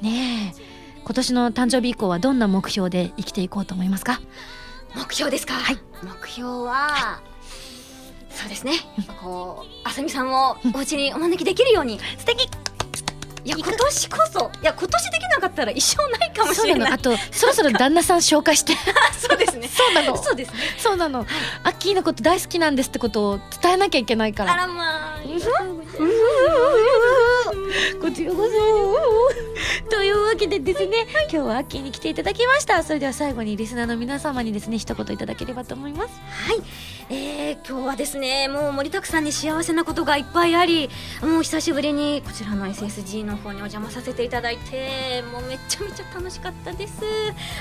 [0.00, 0.73] ねえ
[1.04, 4.20] 今年の誕生日以降はどんな目標で生きていこうと思いますか？
[4.96, 5.54] 目標ですか？
[5.54, 5.78] はい。
[6.02, 7.20] 目標は、
[8.30, 8.72] そうですね。
[9.22, 11.98] こうあさみさんをお家にお招きできるように。
[12.18, 12.48] 素敵。
[13.46, 16.92] いや今年こそいや今年できなかったら一生ないかもしれない。
[16.92, 18.72] あとそろそろ旦那さん紹介して。
[19.20, 19.68] そうですね。
[19.68, 20.16] そうなの。
[20.22, 20.58] そうですね。
[20.78, 21.26] そうなの、
[21.62, 25.20] アッキーのこと大好きなんですってことを伝えなきゃいけないかあららまあ
[28.00, 28.46] こちらこ
[29.82, 32.82] そというわけでですね今日はアッキーに来ていただきました。
[32.82, 36.20] それでは最後にリスナーの皆様にですね一言いただければと思います。
[36.48, 36.62] はい、
[37.10, 40.88] えー、今日はですねもう盛りだくさんに幸せなことがいっぱいあり
[41.22, 47.02] もう久しぶりにこちらの SSG の方にお邪魔させていただいてもうめちゃめちゃ楽しかったです。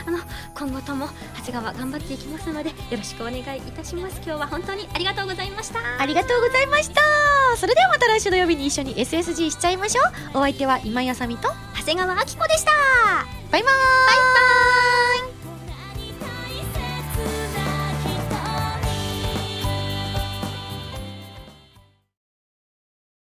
[0.05, 0.19] あの
[0.55, 4.15] 今後とも長谷川頑張っていきますのでよろしくお願いいたします。
[4.25, 5.79] 今日は本当にありがとうございました。
[5.99, 7.01] ありがとうございました。
[7.57, 10.01] それではまた来週土曜日に一緒に SSG しちゃいましょ
[10.35, 10.37] う。
[10.37, 12.71] お相手は今井あさみと長谷川明子でした。
[13.51, 13.75] バイバーイ。
[13.77, 14.17] バイ
[15.27, 15.42] バーイ